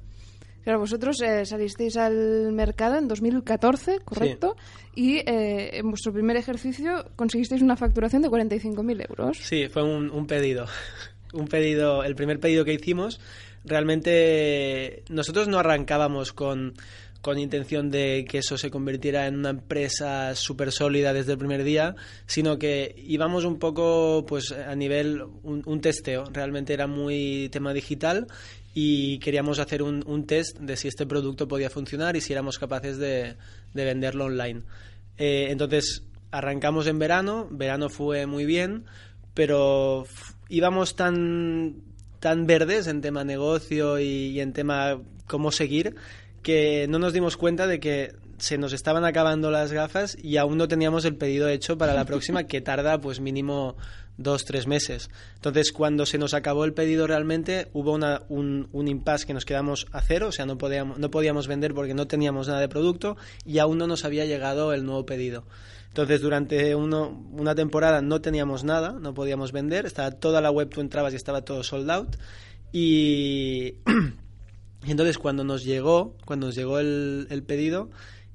Claro, 0.64 0.80
vosotros 0.80 1.22
eh, 1.22 1.46
salisteis 1.46 1.98
al 1.98 2.52
mercado 2.52 2.98
en 2.98 3.08
2014, 3.08 4.00
¿correcto? 4.04 4.56
Y 4.96 5.18
eh, 5.18 5.78
en 5.78 5.90
vuestro 5.90 6.12
primer 6.12 6.36
ejercicio 6.38 7.06
conseguisteis 7.16 7.62
una 7.62 7.76
facturación 7.76 8.22
de 8.22 8.30
45.000 8.30 9.06
euros. 9.10 9.38
Sí, 9.38 9.68
fue 9.70 9.84
un, 9.84 10.10
un 10.10 10.28
pedido. 10.28 10.66
Un 11.32 11.48
pedido, 11.48 12.04
el 12.04 12.16
primer 12.16 12.40
pedido 12.40 12.66
que 12.66 12.74
hicimos. 12.74 13.22
Realmente 13.64 15.04
nosotros 15.10 15.48
no 15.48 15.60
arrancábamos 15.60 16.34
con, 16.34 16.74
con 17.22 17.38
intención 17.38 17.92
de 17.92 18.26
que 18.30 18.38
eso 18.38 18.58
se 18.58 18.72
convirtiera 18.72 19.28
en 19.28 19.38
una 19.38 19.50
empresa 19.50 20.36
súper 20.36 20.72
sólida 20.72 21.14
desde 21.14 21.34
el 21.34 21.38
primer 21.38 21.64
día, 21.64 21.96
sino 22.26 22.58
que 22.58 22.96
íbamos 22.98 23.44
un 23.44 23.60
poco 23.60 24.26
pues 24.28 24.52
a 24.52 24.74
nivel, 24.76 25.24
un, 25.44 25.82
testeo. 25.82 26.26
Realmente 26.32 26.74
era 26.74 26.88
muy 26.88 27.50
tema 27.52 27.74
digital 27.74 28.28
y 28.74 29.20
queríamos 29.20 29.60
hacer 29.60 29.84
un, 29.84 30.26
test 30.28 30.58
de 30.60 30.78
si 30.78 30.88
este 30.88 31.06
producto 31.06 31.48
podía 31.48 31.70
funcionar 31.70 32.16
y 32.16 32.22
si 32.22 32.32
éramos 32.32 32.58
capaces 32.58 32.98
de, 32.98 33.36
de 33.74 33.86
venderlo 33.86 34.26
online. 34.26 34.62
Eh, 35.18 35.48
entonces 35.50 36.04
arrancamos 36.32 36.88
en 36.88 37.00
verano, 37.00 37.48
verano 37.52 37.90
fue 37.90 38.28
muy 38.28 38.46
bien, 38.46 38.86
pero 39.34 40.06
íbamos 40.48 40.96
tan, 40.96 41.82
tan 42.22 42.48
verdes 42.48 42.88
en 42.88 43.02
tema 43.02 43.26
negocio 43.26 44.00
y 44.00 44.40
en 44.40 44.54
tema 44.54 45.02
cómo 45.28 45.52
seguir 45.52 45.96
que 46.42 46.88
no 46.90 47.00
nos 47.00 47.14
dimos 47.14 47.38
cuenta 47.38 47.68
de 47.68 47.80
que 47.80 48.16
se 48.38 48.58
nos 48.58 48.74
estaban 48.74 49.06
acabando 49.06 49.52
las 49.52 49.72
gafas 49.72 50.18
y 50.22 50.38
aún 50.38 50.58
no 50.58 50.68
teníamos 50.68 51.06
el 51.06 51.16
pedido 51.16 51.50
hecho 51.50 51.78
para 51.78 51.94
la 51.94 52.06
próxima 52.06 52.46
que 52.46 52.62
tarda 52.62 53.00
pues 53.00 53.20
mínimo 53.20 53.76
dos, 54.18 54.46
tres 54.46 54.68
meses. 54.68 55.10
Entonces 55.36 55.72
cuando 55.72 56.06
se 56.06 56.18
nos 56.18 56.34
acabó 56.34 56.66
el 56.66 56.74
pedido 56.74 57.08
realmente 57.08 57.68
hubo 57.74 57.94
un, 57.94 58.68
un 58.72 58.88
impasse 58.88 59.26
que 59.26 59.34
nos 59.34 59.46
quedamos 59.46 59.88
a 59.92 60.02
cero, 60.02 60.28
o 60.28 60.32
sea, 60.32 60.46
no 60.46 60.58
podíamos, 60.58 61.00
no 61.00 61.12
podíamos 61.12 61.48
vender 61.48 61.74
porque 61.74 61.94
no 61.94 62.08
teníamos 62.08 62.48
nada 62.48 62.60
de 62.60 62.70
producto 62.70 63.18
y 63.46 63.60
aún 63.60 63.78
no 63.78 63.88
nos 63.88 64.06
había 64.06 64.26
llegado 64.26 64.74
el 64.74 64.86
nuevo 64.86 65.06
pedido. 65.06 65.44
Entonces, 65.90 66.22
durante 66.22 66.76
una 66.76 67.56
temporada 67.56 68.02
no 68.02 68.22
teníamos 68.22 68.64
nada, 68.64 68.94
no 68.94 69.16
podíamos 69.16 69.52
vender, 69.52 69.88
estaba 69.88 70.12
toda 70.12 70.40
la 70.40 70.52
web, 70.52 70.70
tú 70.70 70.82
entrabas 70.82 71.14
y 71.14 71.16
estaba 71.16 71.42
todo 71.42 71.64
sold 71.64 71.90
out. 71.90 72.16
Y, 72.72 73.74
y 74.86 74.92
entonces, 74.92 75.18
cuando 75.18 75.44
nos 75.44 75.64
llegó, 75.64 76.16
cuando 76.26 76.48
nos 76.48 76.56
llegó 76.56 76.80
el, 76.80 77.28
el 77.30 77.44
pedido, 77.44 77.90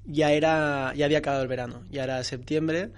ya 0.07 0.33
era 0.33 0.93
ya 0.95 1.07
había 1.07 1.19
acabado 1.19 1.43
el 1.43 1.49
verano, 1.49 1.83
ya 1.91 2.05
era 2.05 2.23
septiembre 2.25 2.91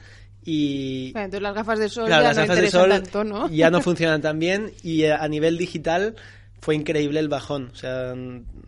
y 0.44 1.12
Bueno, 1.12 1.26
entonces 1.26 1.42
las 1.42 1.54
gafas 1.54 1.78
de 1.78 1.88
sol 1.88 2.06
Claro, 2.06 2.22
ya 2.22 2.28
las 2.28 2.36
no 2.36 2.42
gafas 2.42 2.56
de 2.56 2.66
interesan 2.66 2.80
sol 2.80 2.90
tanto, 2.90 3.24
¿no? 3.24 3.48
ya 3.48 3.70
no 3.70 3.80
funcionan 3.80 4.20
tan 4.22 4.38
bien 4.38 4.72
y 4.82 5.04
a 5.04 5.26
nivel 5.28 5.58
digital 5.58 6.16
fue 6.60 6.74
increíble 6.74 7.20
el 7.20 7.28
bajón. 7.28 7.70
O 7.72 7.76
sea, 7.76 8.14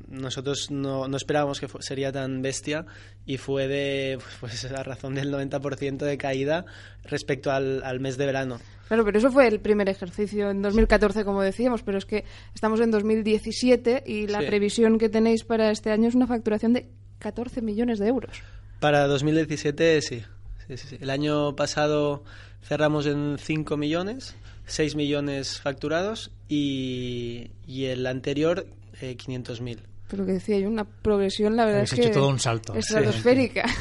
nosotros 0.08 0.70
no, 0.70 1.08
no 1.08 1.16
esperábamos 1.16 1.60
que 1.60 1.68
sería 1.80 2.12
tan 2.12 2.42
bestia 2.42 2.86
y 3.26 3.36
fue 3.36 3.68
de 3.68 4.18
pues 4.40 4.64
a 4.64 4.82
razón 4.82 5.14
del 5.14 5.32
90% 5.32 5.98
de 5.98 6.18
caída 6.18 6.64
respecto 7.04 7.50
al, 7.50 7.82
al 7.82 8.00
mes 8.00 8.16
de 8.16 8.26
verano. 8.26 8.58
Claro, 8.88 9.04
pero 9.04 9.18
eso 9.18 9.30
fue 9.30 9.46
el 9.46 9.60
primer 9.60 9.88
ejercicio 9.90 10.50
en 10.50 10.62
2014, 10.62 11.24
como 11.24 11.42
decíamos, 11.42 11.82
pero 11.82 11.98
es 11.98 12.06
que 12.06 12.24
estamos 12.54 12.80
en 12.80 12.90
2017 12.90 14.04
y 14.06 14.26
la 14.28 14.38
previsión 14.38 14.98
que 14.98 15.10
tenéis 15.10 15.44
para 15.44 15.70
este 15.70 15.90
año 15.90 16.08
es 16.08 16.14
una 16.14 16.26
facturación 16.26 16.72
de 16.72 16.88
14 17.18 17.60
millones 17.60 17.98
de 17.98 18.08
euros. 18.08 18.40
Para 18.80 19.06
2017 19.06 20.00
sí. 20.00 20.22
sí, 20.66 20.76
sí, 20.78 20.96
El 21.00 21.10
año 21.10 21.54
pasado 21.54 22.24
cerramos 22.62 23.06
en 23.06 23.36
5 23.38 23.76
millones, 23.76 24.36
6 24.68 24.94
millones 24.94 25.60
facturados 25.60 26.30
y, 26.48 27.50
y 27.66 27.86
el 27.86 28.06
anterior 28.06 28.66
eh, 29.00 29.16
500.000. 29.16 29.78
Pero 30.10 30.24
que 30.24 30.32
decía 30.32 30.58
yo, 30.58 30.68
una 30.68 30.84
progresión, 30.84 31.54
la 31.56 31.66
verdad 31.66 31.82
es 31.82 31.92
que... 31.92 32.00
hecho 32.00 32.12
todo 32.12 32.28
un 32.28 32.38
salto. 32.38 32.74
Estratosférica. 32.74 33.64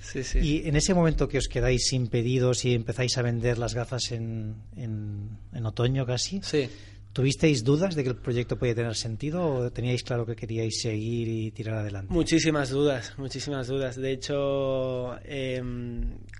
Sí, 0.00 0.22
sí. 0.24 0.38
Y 0.38 0.66
en 0.66 0.74
ese 0.74 0.94
momento 0.94 1.28
que 1.28 1.36
os 1.36 1.48
quedáis 1.48 1.84
sin 1.88 2.06
pedidos 2.06 2.64
y 2.64 2.72
empezáis 2.72 3.18
a 3.18 3.22
vender 3.22 3.58
las 3.58 3.74
gafas 3.74 4.10
en, 4.12 4.54
en, 4.74 5.28
en 5.52 5.66
otoño 5.66 6.06
casi, 6.06 6.40
Sí. 6.42 6.66
¿tuvisteis 7.12 7.62
dudas 7.62 7.94
de 7.94 8.04
que 8.04 8.08
el 8.08 8.16
proyecto 8.16 8.56
podía 8.58 8.74
tener 8.74 8.94
sentido 8.94 9.44
o 9.46 9.70
teníais 9.70 10.02
claro 10.02 10.24
que 10.24 10.34
queríais 10.34 10.80
seguir 10.80 11.28
y 11.28 11.50
tirar 11.50 11.74
adelante? 11.80 12.10
Muchísimas 12.10 12.70
dudas, 12.70 13.12
muchísimas 13.18 13.66
dudas. 13.66 13.96
De 13.96 14.12
hecho, 14.12 15.18
eh, 15.24 15.60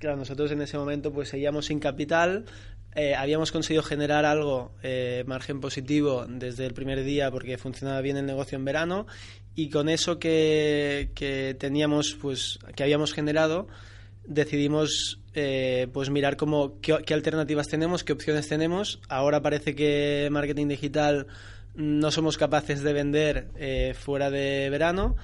claro, 0.00 0.16
nosotros 0.16 0.50
en 0.52 0.62
ese 0.62 0.78
momento 0.78 1.12
pues 1.12 1.28
seguíamos 1.28 1.66
sin 1.66 1.78
capital, 1.78 2.46
eh, 2.94 3.14
habíamos 3.14 3.52
conseguido 3.52 3.82
generar 3.82 4.24
algo, 4.24 4.72
eh, 4.82 5.22
margen 5.26 5.60
positivo 5.60 6.26
desde 6.28 6.66
el 6.66 6.74
primer 6.74 7.04
día 7.04 7.30
porque 7.30 7.58
funcionaba 7.58 8.00
bien 8.00 8.16
el 8.16 8.26
negocio 8.26 8.56
en 8.56 8.64
verano 8.64 9.06
y 9.54 9.70
con 9.70 9.88
eso 9.88 10.18
que, 10.18 11.56
teníamos, 11.58 12.16
pues, 12.20 12.58
que 12.74 12.82
habíamos 12.82 13.12
generado, 13.12 13.68
decidimos 14.24 15.20
eh, 15.34 15.88
pues 15.92 16.10
mirar 16.10 16.36
cómo, 16.36 16.80
qué, 16.80 17.14
alternativas 17.14 17.68
tenemos, 17.68 18.04
qué 18.04 18.12
opciones 18.12 18.48
tenemos. 18.48 19.00
Ahora 19.08 19.42
parece 19.42 19.74
que 19.74 20.28
marketing 20.30 20.68
digital 20.68 21.26
no 21.74 22.10
somos 22.10 22.38
capaces 22.38 22.82
de 22.82 22.92
vender 22.92 23.94
fuera 23.94 24.30
de 24.30 24.70
verano. 24.70 25.16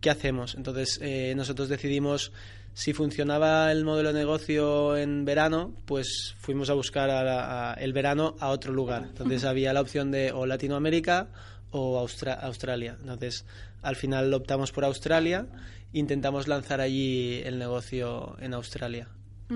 ¿Qué 0.00 0.10
hacemos? 0.10 0.54
Entonces 0.54 1.00
nosotros 1.34 1.68
decidimos 1.68 2.32
si 2.74 2.92
funcionaba 2.92 3.72
el 3.72 3.84
modelo 3.84 4.12
de 4.12 4.18
negocio 4.18 4.96
en 4.96 5.24
verano, 5.24 5.72
pues 5.86 6.34
fuimos 6.38 6.68
a 6.70 6.74
buscar 6.74 7.08
a 7.08 7.22
la- 7.24 7.70
a 7.70 7.74
el 7.74 7.92
verano 7.92 8.34
a 8.40 8.48
otro 8.50 8.72
lugar. 8.72 9.04
Entonces 9.08 9.44
había 9.44 9.72
la 9.72 9.80
opción 9.80 10.10
de 10.10 10.32
o 10.32 10.44
Latinoamérica 10.44 11.28
o 11.70 11.98
Austra- 11.98 12.34
Australia. 12.42 12.96
Entonces 13.00 13.46
al 13.82 13.96
final 13.96 14.32
optamos 14.34 14.72
por 14.72 14.84
Australia, 14.84 15.46
intentamos 15.92 16.48
lanzar 16.48 16.80
allí 16.80 17.40
el 17.44 17.58
negocio 17.58 18.36
en 18.40 18.54
Australia. 18.54 19.08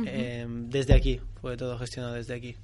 Eh, 0.06 0.46
desde 0.48 0.94
aquí, 0.94 1.18
fue 1.40 1.56
todo 1.56 1.76
gestionado 1.78 2.14
desde 2.14 2.34
aquí. 2.34 2.54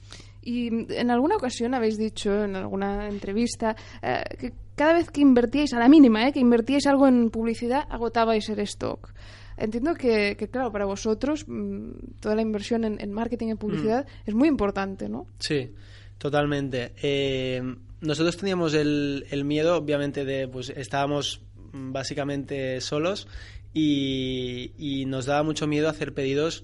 Y 0.42 0.92
en 0.92 1.10
alguna 1.10 1.36
ocasión 1.36 1.74
habéis 1.74 1.96
dicho, 1.96 2.44
en 2.44 2.54
alguna 2.54 3.08
entrevista, 3.08 3.74
eh, 4.02 4.22
que 4.38 4.52
cada 4.76 4.92
vez 4.92 5.10
que 5.10 5.22
invertíais, 5.22 5.72
a 5.72 5.78
la 5.78 5.88
mínima, 5.88 6.28
eh, 6.28 6.32
que 6.32 6.38
invertíais 6.40 6.86
algo 6.86 7.08
en 7.08 7.30
publicidad, 7.30 7.84
agotabais 7.88 8.48
el 8.50 8.60
stock. 8.60 9.10
Entiendo 9.56 9.94
que, 9.94 10.36
que, 10.36 10.48
claro, 10.48 10.72
para 10.72 10.84
vosotros 10.84 11.44
mm, 11.46 11.90
toda 12.20 12.34
la 12.34 12.42
inversión 12.42 12.84
en, 12.84 13.00
en 13.00 13.12
marketing 13.12 13.48
y 13.48 13.54
publicidad 13.54 14.06
es 14.26 14.34
muy 14.34 14.48
importante, 14.48 15.08
¿no? 15.08 15.26
Sí, 15.38 15.70
totalmente. 16.18 16.92
Eh, 17.02 17.62
nosotros 18.00 18.36
teníamos 18.36 18.74
el, 18.74 19.26
el 19.30 19.44
miedo, 19.44 19.76
obviamente, 19.76 20.24
de, 20.24 20.48
pues 20.48 20.70
estábamos 20.70 21.40
mm, 21.72 21.92
básicamente 21.92 22.80
solos 22.80 23.28
y, 23.72 24.72
y 24.78 25.06
nos 25.06 25.26
daba 25.26 25.42
mucho 25.42 25.66
miedo 25.66 25.88
hacer 25.88 26.14
pedidos 26.14 26.62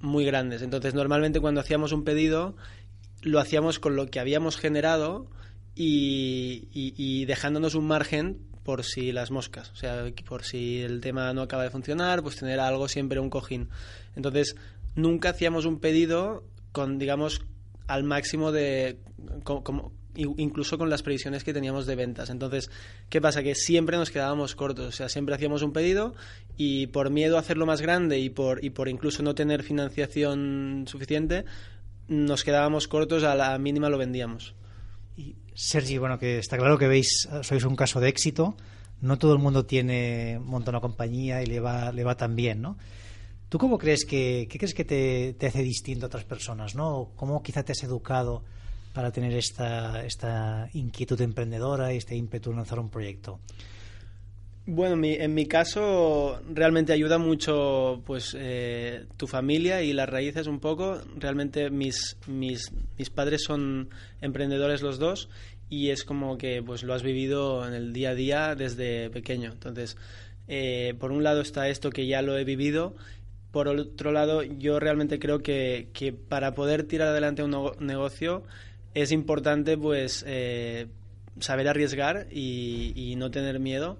muy 0.00 0.24
grandes. 0.24 0.62
Entonces, 0.62 0.94
normalmente 0.94 1.40
cuando 1.40 1.60
hacíamos 1.60 1.92
un 1.92 2.04
pedido, 2.04 2.56
lo 3.22 3.38
hacíamos 3.38 3.78
con 3.78 3.94
lo 3.96 4.06
que 4.06 4.18
habíamos 4.20 4.56
generado 4.56 5.28
y, 5.74 6.68
y- 6.72 6.94
y 6.96 7.24
dejándonos 7.24 7.74
un 7.74 7.86
margen 7.86 8.38
por 8.62 8.84
si 8.84 9.12
las 9.12 9.30
moscas, 9.30 9.70
o 9.70 9.76
sea, 9.76 10.04
por 10.28 10.44
si 10.44 10.80
el 10.82 11.00
tema 11.00 11.32
no 11.32 11.42
acaba 11.42 11.62
de 11.64 11.70
funcionar, 11.70 12.22
pues 12.22 12.36
tener 12.36 12.60
algo 12.60 12.88
siempre 12.88 13.18
un 13.20 13.30
cojín. 13.30 13.68
Entonces, 14.16 14.54
nunca 14.94 15.30
hacíamos 15.30 15.64
un 15.64 15.80
pedido 15.80 16.44
con, 16.72 16.98
digamos, 16.98 17.42
al 17.86 18.04
máximo 18.04 18.52
de, 18.52 18.98
co- 19.44 19.64
como, 19.64 19.92
incluso 20.14 20.78
con 20.78 20.90
las 20.90 21.02
previsiones 21.02 21.42
que 21.42 21.52
teníamos 21.52 21.86
de 21.86 21.96
ventas. 21.96 22.30
Entonces, 22.30 22.70
¿qué 23.08 23.20
pasa? 23.20 23.42
Que 23.42 23.54
siempre 23.54 23.96
nos 23.96 24.10
quedábamos 24.10 24.54
cortos, 24.54 24.86
o 24.86 24.92
sea, 24.92 25.08
siempre 25.08 25.34
hacíamos 25.34 25.62
un 25.62 25.72
pedido 25.72 26.14
y 26.56 26.86
por 26.88 27.10
miedo 27.10 27.36
a 27.36 27.40
hacerlo 27.40 27.66
más 27.66 27.80
grande 27.80 28.18
y 28.20 28.30
por, 28.30 28.64
y 28.64 28.70
por 28.70 28.88
incluso 28.88 29.22
no 29.22 29.34
tener 29.34 29.62
financiación 29.62 30.84
suficiente, 30.86 31.44
nos 32.08 32.44
quedábamos 32.44 32.88
cortos, 32.88 33.24
a 33.24 33.34
la 33.34 33.56
mínima 33.58 33.88
lo 33.88 33.98
vendíamos. 33.98 34.54
Sergi, 35.54 35.98
bueno, 35.98 36.18
que 36.18 36.38
está 36.38 36.56
claro 36.56 36.78
que 36.78 36.88
veis, 36.88 37.28
sois 37.42 37.64
un 37.64 37.76
caso 37.76 38.00
de 38.00 38.08
éxito. 38.08 38.56
No 39.00 39.18
todo 39.18 39.32
el 39.32 39.38
mundo 39.38 39.66
tiene 39.66 40.38
monta 40.38 40.70
una 40.70 40.80
compañía 40.80 41.42
y 41.42 41.46
le 41.46 41.60
va, 41.60 41.92
le 41.92 42.04
va 42.04 42.16
tan 42.16 42.36
bien, 42.36 42.62
¿no? 42.62 42.78
¿Tú 43.48 43.58
cómo 43.58 43.76
crees 43.76 44.04
que, 44.04 44.46
qué 44.48 44.58
crees 44.58 44.72
que 44.72 44.84
te, 44.84 45.34
te 45.34 45.46
hace 45.46 45.62
distinto 45.62 46.06
a 46.06 46.08
otras 46.08 46.24
personas, 46.24 46.74
¿no? 46.74 47.10
¿Cómo 47.16 47.42
quizá 47.42 47.62
te 47.64 47.72
has 47.72 47.82
educado 47.82 48.44
para 48.94 49.10
tener 49.10 49.34
esta, 49.34 50.04
esta 50.04 50.70
inquietud 50.72 51.20
emprendedora 51.20 51.92
y 51.92 51.98
este 51.98 52.16
ímpetu 52.16 52.50
en 52.50 52.56
lanzar 52.56 52.78
un 52.78 52.88
proyecto? 52.88 53.40
Bueno, 54.64 54.94
mi- 54.96 55.14
en 55.14 55.34
mi 55.34 55.46
caso 55.46 56.40
realmente 56.48 56.92
ayuda 56.92 57.18
mucho 57.18 58.00
pues 58.06 58.36
eh, 58.38 59.06
tu 59.16 59.26
familia 59.26 59.82
y 59.82 59.92
las 59.92 60.08
raíces 60.08 60.46
un 60.46 60.60
poco. 60.60 61.00
Realmente 61.18 61.68
mis, 61.70 62.16
mis, 62.28 62.70
mis 62.96 63.10
padres 63.10 63.42
son 63.44 63.88
emprendedores 64.20 64.80
los 64.82 65.00
dos 65.00 65.28
y 65.68 65.88
es 65.90 66.04
como 66.04 66.38
que 66.38 66.62
pues 66.62 66.84
lo 66.84 66.94
has 66.94 67.02
vivido 67.02 67.66
en 67.66 67.74
el 67.74 67.92
día 67.92 68.10
a 68.10 68.14
día 68.14 68.54
desde 68.54 69.10
pequeño. 69.10 69.50
Entonces, 69.50 69.96
eh, 70.46 70.94
por 71.00 71.10
un 71.10 71.24
lado 71.24 71.40
está 71.40 71.68
esto 71.68 71.90
que 71.90 72.06
ya 72.06 72.22
lo 72.22 72.38
he 72.38 72.44
vivido. 72.44 72.94
Por 73.50 73.66
otro 73.66 74.12
lado, 74.12 74.44
yo 74.44 74.78
realmente 74.78 75.18
creo 75.18 75.40
que, 75.40 75.88
que 75.92 76.12
para 76.12 76.54
poder 76.54 76.84
tirar 76.84 77.08
adelante 77.08 77.42
un 77.42 77.50
nego- 77.50 77.74
negocio 77.80 78.44
es 78.94 79.10
importante 79.10 79.76
pues 79.76 80.24
eh, 80.24 80.86
saber 81.40 81.66
arriesgar 81.66 82.28
y 82.30 83.14
no 83.16 83.32
tener 83.32 83.58
miedo. 83.58 83.98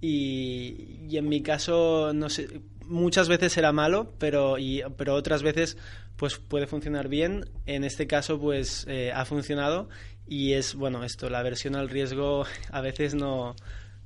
Y, 0.00 0.98
y 1.08 1.16
en 1.18 1.28
mi 1.28 1.42
caso, 1.42 2.12
no 2.14 2.30
sé, 2.30 2.60
muchas 2.86 3.28
veces 3.28 3.56
era 3.56 3.72
malo, 3.72 4.12
pero, 4.18 4.58
y, 4.58 4.82
pero 4.96 5.14
otras 5.14 5.42
veces 5.42 5.76
pues 6.16 6.36
puede 6.36 6.66
funcionar 6.66 7.08
bien. 7.08 7.44
En 7.66 7.84
este 7.84 8.06
caso, 8.06 8.38
pues 8.38 8.86
eh, 8.88 9.12
ha 9.14 9.24
funcionado 9.24 9.88
y 10.26 10.52
es, 10.52 10.74
bueno, 10.74 11.04
esto, 11.04 11.28
la 11.30 11.40
aversión 11.40 11.76
al 11.76 11.88
riesgo 11.88 12.44
a 12.70 12.80
veces 12.80 13.14
no... 13.14 13.54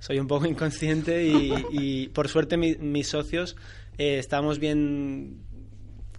Soy 0.00 0.18
un 0.18 0.26
poco 0.26 0.46
inconsciente 0.48 1.24
y, 1.70 2.08
por 2.08 2.28
suerte 2.28 2.56
mi- 2.56 2.76
mis 2.76 3.08
socios 3.08 3.56
eh, 3.96 4.18
estamos 4.18 4.58
bien 4.58 5.38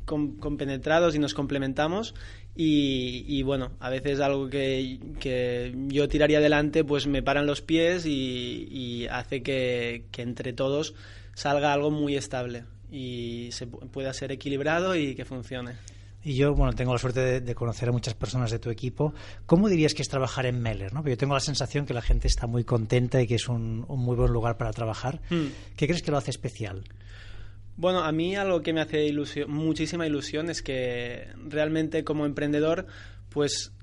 com- 0.05 0.38
compenetrados 0.38 1.13
y 1.15 1.19
nos 1.19 1.33
complementamos 1.33 2.15
y, 2.56 3.26
y, 3.28 3.44
bueno, 3.44 3.72
a 3.80 3.89
veces 3.89 4.20
algo 4.22 4.50
que, 4.50 5.00
que 5.20 5.74
yo 5.88 6.08
tiraría 6.08 6.38
adelante 6.38 6.84
pues 6.84 7.06
me 7.08 7.22
paran 7.22 7.46
los 7.46 7.62
pies 7.62 8.06
y, 8.06 8.68
y 8.72 9.08
hace 9.08 9.44
que, 9.44 10.06
que 10.12 10.22
entre 10.22 10.54
todos 10.54 10.96
salga 11.34 11.74
algo 11.74 11.91
muy 11.91 12.15
estable 12.15 12.63
y 12.91 13.50
se 13.52 13.68
pu- 13.70 13.88
pueda 13.89 14.13
ser 14.13 14.32
equilibrado 14.32 14.96
y 14.96 15.15
que 15.15 15.26
funcione. 15.26 15.74
Y 16.24 16.36
yo, 16.36 16.56
bueno, 16.56 16.74
tengo 16.74 16.91
la 16.91 16.98
suerte 16.98 17.20
de, 17.20 17.41
de 17.41 17.54
conocer 17.54 17.89
a 17.89 17.91
muchas 17.91 18.15
personas 18.15 18.50
de 18.50 18.58
tu 18.58 18.72
equipo. 18.72 19.13
¿Cómo 19.46 19.70
dirías 19.70 19.94
que 19.94 20.02
es 20.02 20.10
trabajar 20.10 20.48
en 20.48 20.60
Meller? 20.60 20.91
¿no? 20.91 21.02
Porque 21.02 21.12
yo 21.12 21.18
tengo 21.18 21.36
la 21.36 21.39
sensación 21.39 21.86
que 21.86 21.94
la 21.94 22.02
gente 22.02 22.28
está 22.28 22.48
muy 22.48 22.63
contenta 22.63 23.22
y 23.22 23.28
que 23.28 23.36
es 23.36 23.48
un, 23.48 23.86
un 23.88 24.00
muy 24.00 24.15
buen 24.15 24.32
lugar 24.32 24.58
para 24.58 24.72
trabajar. 24.72 25.22
Mm. 25.30 25.46
¿Qué 25.76 25.86
crees 25.88 26.02
que 26.02 26.10
lo 26.10 26.18
hace 26.18 26.32
especial? 26.32 26.84
Bueno, 27.77 27.99
a 28.03 28.11
mí 28.11 28.35
algo 28.35 28.61
que 28.61 28.71
me 28.73 28.81
hace 28.81 29.05
ilusión, 29.05 29.51
muchísima 29.51 30.07
ilusión 30.07 30.49
es 30.49 30.61
que 30.61 31.27
realmente 31.47 32.03
como 32.03 32.25
emprendedor, 32.25 32.85
pues 33.29 33.73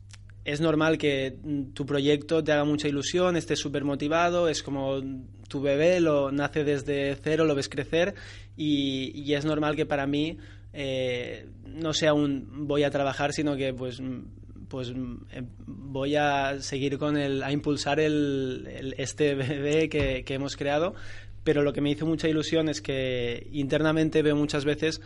es 0.44 0.60
normal 0.60 0.96
que 0.98 1.36
mm, 1.42 1.72
tu 1.72 1.84
proyecto 1.84 2.42
te 2.42 2.52
haga 2.52 2.64
mucha 2.64 2.88
ilusión, 2.88 3.36
estés 3.36 3.58
súper 3.58 3.84
motivado, 3.84 4.48
es 4.48 4.62
como 4.62 5.00
tu 5.48 5.60
bebé, 5.60 6.00
lo 6.00 6.32
nace 6.32 6.64
desde 6.64 7.14
cero, 7.22 7.44
lo 7.44 7.54
ves 7.54 7.68
crecer 7.68 8.14
y, 8.56 9.12
y 9.14 9.34
es 9.34 9.44
normal 9.44 9.76
que 9.76 9.84
para 9.84 10.06
mí 10.06 10.38
eh, 10.72 11.46
no 11.66 11.92
sea 11.92 12.14
un 12.14 12.66
voy 12.66 12.84
a 12.84 12.90
trabajar, 12.90 13.32
sino 13.34 13.56
que 13.56 13.74
pues 13.74 14.00
mm, 14.00 14.20
pues 14.68 14.90
mm, 14.94 15.16
eh, 15.32 15.42
voy 15.66 16.16
a 16.16 16.62
seguir 16.62 16.96
con 16.96 17.18
el 17.18 17.42
a 17.42 17.52
impulsar 17.52 18.00
el, 18.00 18.66
el- 18.74 18.94
este 18.96 19.34
bebé 19.36 19.90
que, 19.90 20.24
que 20.24 20.32
hemos 20.34 20.56
creado 20.56 20.94
pero 21.44 21.62
lo 21.62 21.72
que 21.72 21.80
me 21.80 21.90
hizo 21.90 22.06
mucha 22.06 22.28
ilusión 22.28 22.68
es 22.68 22.80
que 22.80 23.48
internamente 23.52 24.22
veo 24.22 24.36
muchas 24.36 24.64
veces 24.64 25.00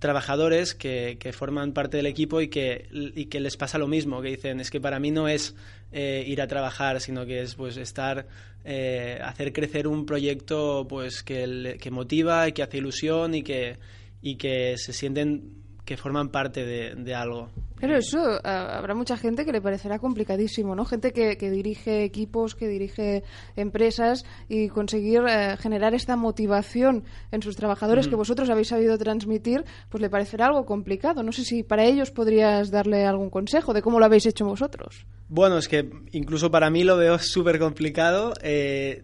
trabajadores 0.00 0.74
que, 0.74 1.18
que 1.20 1.32
forman 1.32 1.72
parte 1.72 1.98
del 1.98 2.06
equipo 2.06 2.40
y 2.40 2.48
que, 2.48 2.88
y 2.90 3.26
que 3.26 3.38
les 3.38 3.56
pasa 3.56 3.78
lo 3.78 3.86
mismo, 3.86 4.22
que 4.22 4.30
dicen, 4.30 4.58
es 4.58 4.70
que 4.70 4.80
para 4.80 4.98
mí 4.98 5.10
no 5.10 5.28
es 5.28 5.54
eh, 5.92 6.24
ir 6.26 6.40
a 6.40 6.46
trabajar, 6.46 7.00
sino 7.00 7.26
que 7.26 7.42
es 7.42 7.54
pues 7.54 7.76
estar, 7.76 8.26
eh, 8.64 9.20
hacer 9.22 9.52
crecer 9.52 9.86
un 9.86 10.06
proyecto 10.06 10.86
pues 10.88 11.22
que, 11.22 11.76
que 11.80 11.90
motiva 11.90 12.48
y 12.48 12.52
que 12.52 12.62
hace 12.62 12.78
ilusión 12.78 13.34
y 13.34 13.42
que, 13.42 13.76
y 14.22 14.36
que 14.36 14.76
se 14.78 14.94
sienten 14.94 15.60
que 15.90 15.96
forman 15.96 16.28
parte 16.28 16.64
de, 16.64 17.14
algo. 17.16 17.50
Pero 17.80 17.96
eso 17.96 18.38
habrá 18.44 18.94
mucha 18.94 19.16
gente 19.16 19.44
que 19.44 19.50
le 19.50 19.60
parecerá 19.60 19.98
complicadísimo, 19.98 20.76
¿no? 20.76 20.84
Gente 20.84 21.10
que, 21.10 21.50
dirige 21.50 22.04
equipos, 22.04 22.54
que 22.54 22.68
dirige 22.68 23.24
empresas 23.56 24.24
y 24.48 24.68
conseguir 24.68 25.22
eh, 25.28 25.56
generar 25.56 25.92
esta 25.92 26.14
motivación 26.14 27.02
en 27.32 27.42
sus 27.42 27.56
trabajadores 27.56 28.06
que 28.06 28.14
vosotros 28.14 28.48
habéis 28.50 28.68
sabido 28.68 28.96
transmitir, 28.98 29.64
pues 29.88 30.00
le 30.00 30.08
parecerá 30.08 30.46
algo 30.46 30.64
complicado. 30.64 31.24
No 31.24 31.32
sé 31.32 31.42
si 31.42 31.64
para 31.64 31.84
ellos 31.84 32.12
podrías 32.12 32.70
darle 32.70 33.04
algún 33.04 33.28
consejo 33.28 33.74
de 33.74 33.82
cómo 33.82 33.98
lo 33.98 34.04
habéis 34.04 34.26
hecho 34.26 34.44
vosotros. 34.44 35.06
Bueno, 35.28 35.58
es 35.58 35.66
que 35.66 35.90
incluso 36.12 36.52
para 36.52 36.70
mí 36.70 36.84
lo 36.84 36.96
veo 36.96 37.18
súper 37.18 37.58
complicado. 37.58 38.32
Eh, 38.44 39.02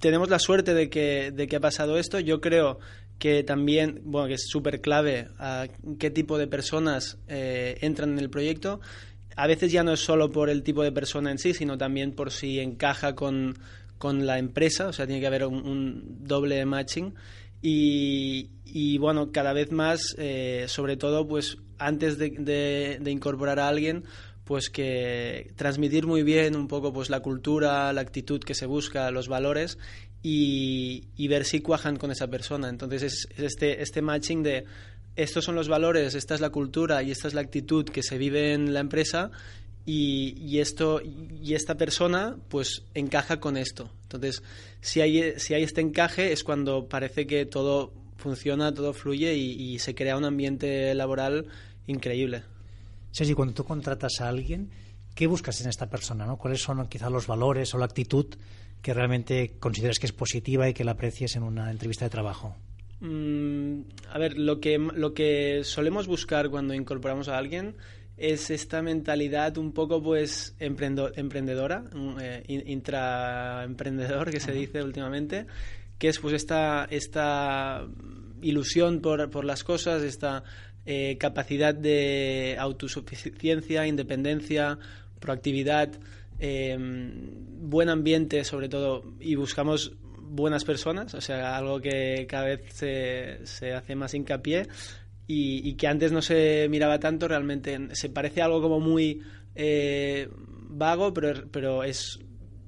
tenemos 0.00 0.28
la 0.28 0.38
suerte 0.38 0.74
de 0.74 0.90
que, 0.90 1.30
de 1.30 1.46
que 1.46 1.56
ha 1.56 1.60
pasado 1.60 1.96
esto. 1.96 2.20
Yo 2.20 2.42
creo 2.42 2.78
que 3.20 3.44
también, 3.44 4.00
bueno, 4.04 4.28
que 4.28 4.34
es 4.34 4.48
súper 4.48 4.80
clave 4.80 5.28
a 5.38 5.68
qué 5.98 6.10
tipo 6.10 6.38
de 6.38 6.48
personas 6.48 7.18
eh, 7.28 7.76
entran 7.82 8.12
en 8.12 8.18
el 8.18 8.30
proyecto. 8.30 8.80
A 9.36 9.46
veces 9.46 9.70
ya 9.70 9.84
no 9.84 9.92
es 9.92 10.00
solo 10.00 10.32
por 10.32 10.48
el 10.48 10.62
tipo 10.62 10.82
de 10.82 10.90
persona 10.90 11.30
en 11.30 11.38
sí, 11.38 11.52
sino 11.52 11.76
también 11.76 12.12
por 12.12 12.32
si 12.32 12.58
encaja 12.58 13.14
con, 13.14 13.58
con 13.98 14.26
la 14.26 14.38
empresa, 14.38 14.88
o 14.88 14.92
sea, 14.94 15.06
tiene 15.06 15.20
que 15.20 15.26
haber 15.26 15.44
un, 15.44 16.24
doble 16.26 16.64
matching. 16.64 17.14
Y, 17.60 18.52
y, 18.64 18.96
bueno, 18.96 19.32
cada 19.32 19.52
vez 19.52 19.70
más, 19.70 20.16
eh, 20.16 20.64
sobre 20.66 20.96
todo, 20.96 21.28
pues 21.28 21.58
antes 21.76 22.16
de, 22.16 22.30
de, 22.98 23.10
incorporar 23.10 23.60
a 23.60 23.68
alguien, 23.68 24.04
pues 24.44 24.70
que 24.70 25.52
transmitir 25.56 26.06
muy 26.06 26.22
bien 26.22 26.56
un 26.56 26.68
poco 26.68 26.90
pues 26.90 27.10
la 27.10 27.20
cultura, 27.20 27.92
la 27.92 28.00
actitud 28.00 28.40
que 28.40 28.54
se 28.54 28.64
busca, 28.64 29.10
los 29.10 29.28
valores 29.28 29.78
y, 30.22 31.28
ver 31.28 31.44
si 31.44 31.60
cuajan 31.60 31.96
con 31.96 32.10
esa 32.10 32.28
persona. 32.28 32.68
Entonces 32.68 33.02
es, 33.02 33.28
este, 33.36 33.82
este 33.82 34.02
matching 34.02 34.42
de 34.42 34.64
estos 35.16 35.44
son 35.44 35.54
los 35.54 35.68
valores, 35.68 36.14
esta 36.14 36.34
es 36.34 36.40
la 36.40 36.50
cultura 36.50 37.02
y 37.02 37.10
esta 37.10 37.28
es 37.28 37.34
la 37.34 37.40
actitud 37.40 37.84
que 37.84 38.02
se 38.02 38.18
vive 38.18 38.52
en 38.52 38.72
la 38.72 38.80
empresa 38.80 39.30
y, 39.86 40.58
esto 40.58 41.00
y 41.02 41.54
esta 41.54 41.74
persona 41.76 42.36
pues 42.48 42.82
encaja 42.94 43.40
con 43.40 43.56
esto. 43.56 43.90
Entonces, 44.02 44.42
si 44.80 45.00
hay, 45.00 45.38
si 45.38 45.54
hay 45.54 45.62
este 45.62 45.80
encaje 45.80 46.32
es 46.32 46.44
cuando 46.44 46.86
parece 46.86 47.26
que 47.26 47.44
todo 47.46 47.92
funciona, 48.16 48.72
todo 48.72 48.92
fluye 48.92 49.34
y, 49.34 49.78
se 49.78 49.94
crea 49.94 50.16
un 50.16 50.24
ambiente 50.24 50.94
laboral 50.94 51.46
increíble. 51.86 52.44
Sergi, 53.10 53.34
cuando 53.34 53.54
tú 53.54 53.64
contratas 53.64 54.20
a 54.20 54.28
alguien, 54.28 54.70
¿qué 55.14 55.26
buscas 55.26 55.60
en 55.60 55.68
esta 55.68 55.88
persona? 55.88 56.26
¿no? 56.26 56.36
¿Cuáles 56.36 56.62
son 56.62 56.86
quizás 56.86 57.10
los 57.10 57.26
valores 57.26 57.74
o 57.74 57.78
la 57.78 57.86
actitud 57.86 58.26
que 58.82 58.94
realmente 58.94 59.52
consideras 59.58 59.98
que 59.98 60.06
es 60.06 60.12
positiva 60.12 60.68
y 60.68 60.74
que 60.74 60.84
la 60.84 60.92
aprecies 60.92 61.36
en 61.36 61.42
una 61.42 61.70
entrevista 61.70 62.04
de 62.04 62.10
trabajo? 62.10 62.56
Mm, 63.00 63.80
a 64.12 64.18
ver, 64.18 64.38
lo 64.38 64.60
que, 64.60 64.78
lo 64.78 65.14
que 65.14 65.62
solemos 65.64 66.06
buscar 66.06 66.50
cuando 66.50 66.74
incorporamos 66.74 67.28
a 67.28 67.38
alguien 67.38 67.76
es 68.16 68.50
esta 68.50 68.82
mentalidad 68.82 69.56
un 69.56 69.72
poco 69.72 70.02
pues 70.02 70.54
emprendedora, 70.58 71.84
eh, 72.20 72.42
intraemprendedor 72.66 74.30
que 74.30 74.40
se 74.40 74.52
dice 74.52 74.82
últimamente, 74.82 75.46
que 75.98 76.08
es 76.08 76.18
pues 76.18 76.34
esta, 76.34 76.86
esta 76.90 77.86
ilusión 78.42 79.00
por, 79.00 79.30
por 79.30 79.46
las 79.46 79.64
cosas, 79.64 80.02
esta 80.02 80.44
eh, 80.84 81.16
capacidad 81.18 81.74
de 81.74 82.56
autosuficiencia, 82.58 83.86
independencia, 83.86 84.78
proactividad. 85.18 85.90
Em, 86.42 87.68
buen 87.68 87.90
ambiente 87.90 88.44
sobre 88.44 88.70
todo 88.70 89.04
y 89.20 89.34
buscamos 89.34 89.92
buenas 90.18 90.64
personas, 90.64 91.12
o 91.12 91.20
sea, 91.20 91.56
algo 91.56 91.80
que 91.80 92.26
cada 92.26 92.44
vez 92.46 92.62
se, 92.72 93.44
se 93.44 93.74
hace 93.74 93.94
más 93.94 94.14
hincapié 94.14 94.66
y, 95.26 95.74
que 95.74 95.86
antes 95.86 96.12
no 96.12 96.22
se 96.22 96.66
miraba 96.70 96.98
tanto, 96.98 97.28
realmente 97.28 97.78
se 97.92 98.08
parece 98.08 98.42
algo 98.42 98.62
como 98.62 98.80
muy 98.80 99.22
eh, 99.54 100.28
vago, 100.32 101.12
pero, 101.12 101.48
pero 101.50 101.84
es 101.84 102.18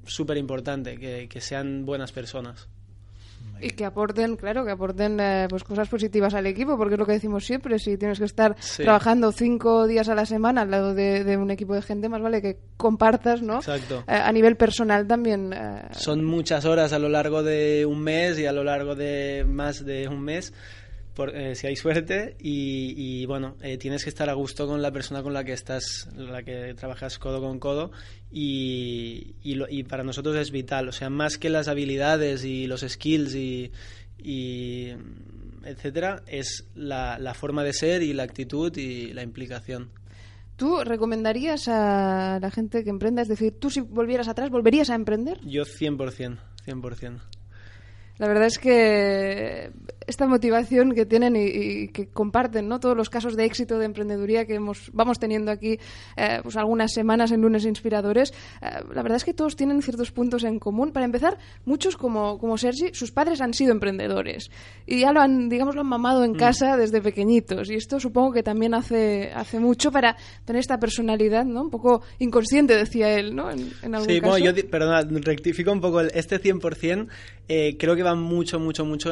súper 0.05 0.37
importante 0.37 0.99
que, 0.99 1.27
que 1.29 1.41
sean 1.41 1.85
buenas 1.87 2.13
personas. 2.13 2.69
Y 3.63 3.71
que 3.71 3.85
aporten, 3.85 4.37
claro, 4.37 4.65
que 4.65 4.73
aporten 4.73 5.21
eh, 5.21 5.47
pues 5.49 5.63
cosas 5.65 5.89
positivas 5.89 6.35
al 6.35 6.47
equipo, 6.47 6.77
porque 6.77 6.95
es 6.95 6.99
lo 6.99 7.07
que 7.07 7.13
decimos 7.13 7.45
siempre, 7.45 7.79
si 7.79 7.97
tienes 7.97 8.19
que 8.19 8.25
estar 8.25 8.57
trabajando 8.77 9.31
cinco 9.33 9.87
días 9.87 10.09
a 10.09 10.15
la 10.15 10.27
semana 10.27 10.63
al 10.63 10.71
lado 10.71 10.95
de, 10.95 11.37
un 11.37 11.51
equipo 11.51 11.75
de 11.75 11.83
gente, 11.83 12.09
más 12.09 12.21
vale 12.21 12.43
que 12.43 12.59
compartas, 12.77 13.41
¿no? 13.41 13.57
Exacto. 13.57 14.05
Eh, 14.09 14.13
a 14.13 14.33
nivel 14.33 14.57
personal 14.57 15.07
también. 15.07 15.53
Eh, 15.53 15.83
Son 15.93 16.25
muchas 16.25 16.65
horas 16.65 16.93
a 16.93 16.99
lo 16.99 17.09
largo 17.09 17.43
de 17.43 17.87
un 17.87 18.01
mes 18.01 18.39
y 18.39 18.47
a 18.47 18.53
lo 18.53 18.65
largo 18.65 18.95
de 18.95 19.45
más 19.49 19.85
de 19.85 20.09
un 20.09 20.21
mes 20.23 20.53
por, 21.15 21.37
eh, 21.37 21.55
si 21.55 21.67
hay 21.67 21.77
suerte 21.77 22.37
y, 22.39 23.27
bueno, 23.27 23.57
eh, 23.63 23.77
tienes 23.79 24.05
que 24.05 24.11
estar 24.11 24.29
a 24.31 24.35
gusto 24.35 24.67
con 24.67 24.83
la 24.83 24.91
persona 24.91 25.23
con 25.23 25.33
la 25.33 25.45
que 25.45 25.53
estás, 25.53 26.09
la 26.17 26.43
que 26.43 26.75
trabajas 26.75 27.19
codo 27.19 27.41
con 27.41 27.59
codo 27.59 27.91
y, 28.31 29.35
y, 29.43 29.83
para 29.85 30.05
nosotros 30.05 30.37
es 30.37 30.51
vital, 30.51 30.89
o 30.89 30.93
sea, 30.93 31.11
más 31.11 31.39
que 31.39 31.51
las 31.51 31.69
habilidades 31.69 32.45
y 32.45 32.67
los 32.67 32.81
skills 32.81 33.35
y, 33.35 33.73
y 34.19 34.93
etcétera, 35.65 36.23
es 36.27 36.67
la, 36.75 37.19
la 37.19 37.35
forma 37.35 37.65
de 37.65 37.73
ser 37.73 38.03
y 38.03 38.13
la 38.13 38.23
actitud 38.23 38.77
y 38.77 39.13
la 39.13 39.23
implicación. 39.23 39.91
¿Tú 40.57 40.85
recomendarías 40.85 41.67
a 41.69 42.39
la 42.41 42.51
gente 42.51 42.85
que 42.85 42.91
emprenda, 42.91 43.23
es 43.23 43.29
decir, 43.29 43.59
tú 43.59 43.71
si 43.71 43.81
volvieras 43.81 44.29
atrás, 44.29 44.51
volverías 44.51 44.91
a 44.91 44.95
emprender? 44.95 45.41
Yo 45.45 45.65
100%, 45.65 46.39
100%. 46.67 47.21
La 48.19 48.29
verdad 48.29 48.47
es 48.47 48.59
que 48.59 49.73
esta 50.13 50.27
motivación 50.27 50.93
que 50.95 51.07
tienen 51.07 51.35
y, 51.37 51.89
que 51.89 52.09
comparten 52.09 52.69
¿no? 52.69 52.81
todos 52.81 52.97
los 52.97 53.11
casos 53.11 53.35
de 53.35 53.45
éxito 53.45 53.79
de 53.79 53.87
emprendeduría 53.87 54.45
que 54.47 54.55
hemos, 54.55 54.91
vamos 54.93 55.19
teniendo 55.19 55.51
aquí 55.51 55.79
eh, 56.17 56.41
pues 56.43 56.57
algunas 56.57 56.93
semanas 56.93 57.33
en 57.33 57.41
lunes 57.41 57.65
inspiradores, 57.65 58.33
eh, 58.61 58.67
la 58.95 59.03
verdad 59.03 59.17
es 59.17 59.25
que 59.25 59.33
todos 59.33 59.57
tienen 59.57 59.81
ciertos 59.83 60.13
puntos 60.13 60.45
en 60.45 60.59
común. 60.59 60.93
Para 60.93 61.07
empezar, 61.07 61.39
muchos 61.65 61.97
como, 61.97 62.39
como 62.39 62.59
Sergi, 62.59 62.93
sus 62.93 63.11
padres 63.11 63.41
han 63.41 63.55
sido 63.55 63.73
emprendedores 63.73 64.51
y 64.87 65.01
ya 65.01 65.13
lo 65.13 65.21
han, 65.21 65.49
digamos, 65.49 65.75
lo 65.75 65.81
han 65.81 65.89
mamado 65.89 66.25
en 66.25 66.33
mm. 66.33 66.37
casa 66.37 66.77
desde 66.77 67.01
pequeñitos 67.01 67.71
y 67.71 67.75
esto 67.75 67.99
supongo 67.99 68.33
que 68.33 68.43
también 68.43 68.75
hace, 68.75 69.33
hace 69.35 69.59
mucho 69.59 69.91
para 69.91 70.17
tener 70.45 70.61
esta 70.61 70.79
personalidad, 70.79 71.47
¿no? 71.47 71.63
Un 71.63 71.71
poco 71.71 72.03
inconsciente, 72.19 72.77
decía 72.77 73.19
él, 73.19 73.35
¿no? 73.35 73.51
En, 73.51 73.95
algún 73.95 74.09
sí, 74.09 74.21
bueno, 74.21 74.39
yo, 74.39 74.69
perdona, 74.69 75.03
rectifico 75.03 75.73
un 75.73 75.81
poco, 75.81 76.03
este 76.03 76.39
100% 76.41 77.09
eh, 77.49 77.77
creo 77.79 77.97
que 77.97 78.03
va 78.03 78.15
mucho, 78.15 78.61
mucho, 78.61 78.85
mucho 78.85 79.11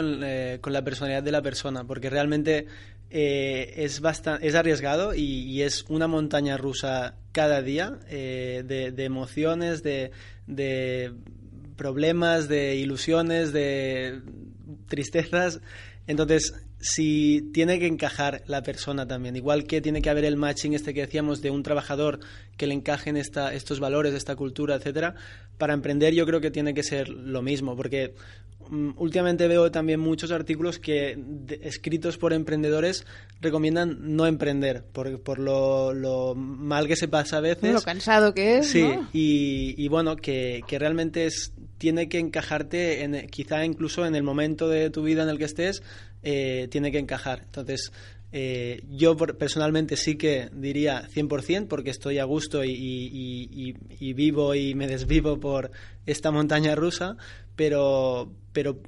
con 0.60 0.72
la 0.72 0.82
personalidad 0.82 0.89
de 0.90 1.32
la 1.32 1.42
persona, 1.42 1.84
porque 1.84 2.10
realmente 2.10 2.66
eh, 3.10 3.74
es, 3.76 4.00
bastante, 4.00 4.46
es 4.46 4.54
arriesgado 4.54 5.14
y, 5.14 5.62
es 5.62 5.84
una 5.88 6.06
montaña 6.06 6.56
rusa 6.56 7.16
cada 7.32 7.62
día 7.62 7.98
eh, 8.08 8.62
de, 8.66 9.04
emociones, 9.04 9.82
de, 9.82 10.10
de 10.46 11.12
problemas, 11.76 12.48
de 12.48 12.76
ilusiones, 12.76 13.52
de 13.52 14.20
tristezas. 14.86 15.60
Entonces, 16.06 16.52
si 16.80 17.50
tiene 17.52 17.78
que 17.78 17.86
encajar 17.86 18.42
la 18.46 18.62
persona 18.62 19.06
también, 19.06 19.36
igual 19.36 19.64
que 19.64 19.80
tiene 19.80 20.00
que 20.00 20.08
haber 20.08 20.24
el 20.24 20.36
matching 20.36 20.72
este 20.72 20.94
que 20.94 21.02
decíamos 21.02 21.42
de 21.42 21.50
un 21.50 21.62
trabajador 21.62 22.20
que 22.56 22.66
le 22.66 22.74
encajen 22.74 23.16
esta, 23.16 23.52
estos 23.52 23.80
valores, 23.80 24.14
esta 24.14 24.34
cultura, 24.34 24.76
etcétera, 24.76 25.14
para 25.58 25.74
emprender 25.74 26.14
yo 26.14 26.24
creo 26.24 26.40
que 26.40 26.50
tiene 26.50 26.72
que 26.72 26.82
ser 26.82 27.10
lo 27.10 27.42
mismo, 27.42 27.76
porque 27.76 28.14
mm, 28.70 28.92
últimamente 28.96 29.46
veo 29.46 29.70
también 29.70 30.00
muchos 30.00 30.30
artículos 30.30 30.78
que 30.78 31.18
escritos 31.60 32.16
por 32.16 32.32
emprendedores 32.32 33.04
recomiendan 33.42 34.16
no 34.16 34.26
emprender 34.26 34.82
por, 34.82 35.20
por 35.22 35.38
lo, 35.38 36.34
mal 36.34 36.86
que 36.86 36.96
se 36.96 37.08
pasa 37.08 37.38
a 37.38 37.40
veces. 37.40 37.74
Lo 37.74 37.82
cansado 37.82 38.32
que 38.32 38.58
es. 38.58 38.68
Sí, 38.68 38.90
y, 39.12 39.74
y, 39.76 39.88
bueno, 39.88 40.16
que, 40.16 40.62
que 40.66 40.78
realmente 40.78 41.26
es, 41.26 41.52
tiene 41.76 42.08
que 42.08 42.18
encajarte 42.18 43.04
en, 43.04 43.26
quizá 43.28 43.64
incluso 43.66 44.06
en 44.06 44.14
el 44.14 44.22
momento 44.22 44.68
de 44.68 44.88
tu 44.88 45.02
vida 45.02 45.22
en 45.22 45.28
el 45.28 45.38
que 45.38 45.44
estés 45.44 45.82
eh, 46.22 46.68
tiene 46.70 46.92
que 46.92 46.98
encajar. 46.98 47.42
Entonces, 47.44 47.92
eh, 48.32 48.84
yo 48.88 49.16
personalmente 49.16 49.96
sí 49.96 50.16
que 50.16 50.50
diría 50.52 51.08
100% 51.08 51.66
porque 51.66 51.90
estoy 51.90 52.18
a 52.18 52.24
gusto 52.24 52.64
y, 52.64 53.74
vivo 54.14 54.54
y 54.54 54.74
me 54.74 54.86
desvivo 54.86 55.40
por 55.40 55.70
esta 56.06 56.30
montaña 56.30 56.74
rusa, 56.74 57.16
pero, 57.56 58.30
pero 58.52 58.78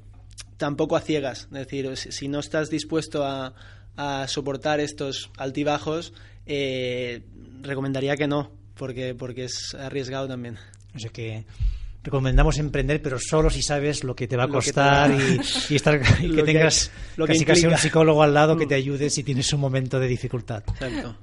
tampoco 0.57 0.95
a 0.95 1.01
ciegas. 1.01 1.43
Es 1.51 1.67
decir, 1.67 1.97
si 1.97 2.27
no 2.27 2.39
estás 2.39 2.69
dispuesto 2.69 3.23
a, 3.25 3.53
soportar 4.27 4.79
estos 4.79 5.29
altibajos, 5.37 6.13
eh, 6.47 7.21
recomendaría 7.61 8.15
que 8.15 8.27
no, 8.27 8.51
porque, 8.73 9.13
porque 9.13 9.43
es 9.43 9.75
arriesgado 9.75 10.27
también. 10.27 10.57
O 10.95 10.99
sea 10.99 11.11
que 11.11 11.45
recomendamos 12.03 12.57
emprender, 12.57 13.01
pero 13.01 13.17
solo 13.17 13.49
si 13.49 13.61
sabes 13.61 14.03
lo 14.03 14.15
que 14.15 14.27
te 14.27 14.35
va 14.35 14.43
a 14.43 14.47
costar 14.47 15.11
y, 15.11 15.75
estar, 15.75 15.99
que 16.19 16.43
tengas 16.43 16.91
casi, 17.25 17.45
casi 17.45 17.65
un 17.65 17.77
psicólogo 17.77 18.21
al 18.21 18.33
lado 18.33 18.57
que 18.57 18.65
te 18.65 18.75
mm. 18.75 18.77
ayude 18.77 19.09
si 19.09 19.23
tienes 19.23 19.51
un 19.53 19.61
momento 19.61 19.99
de 19.99 20.07
dificultad. 20.07 20.63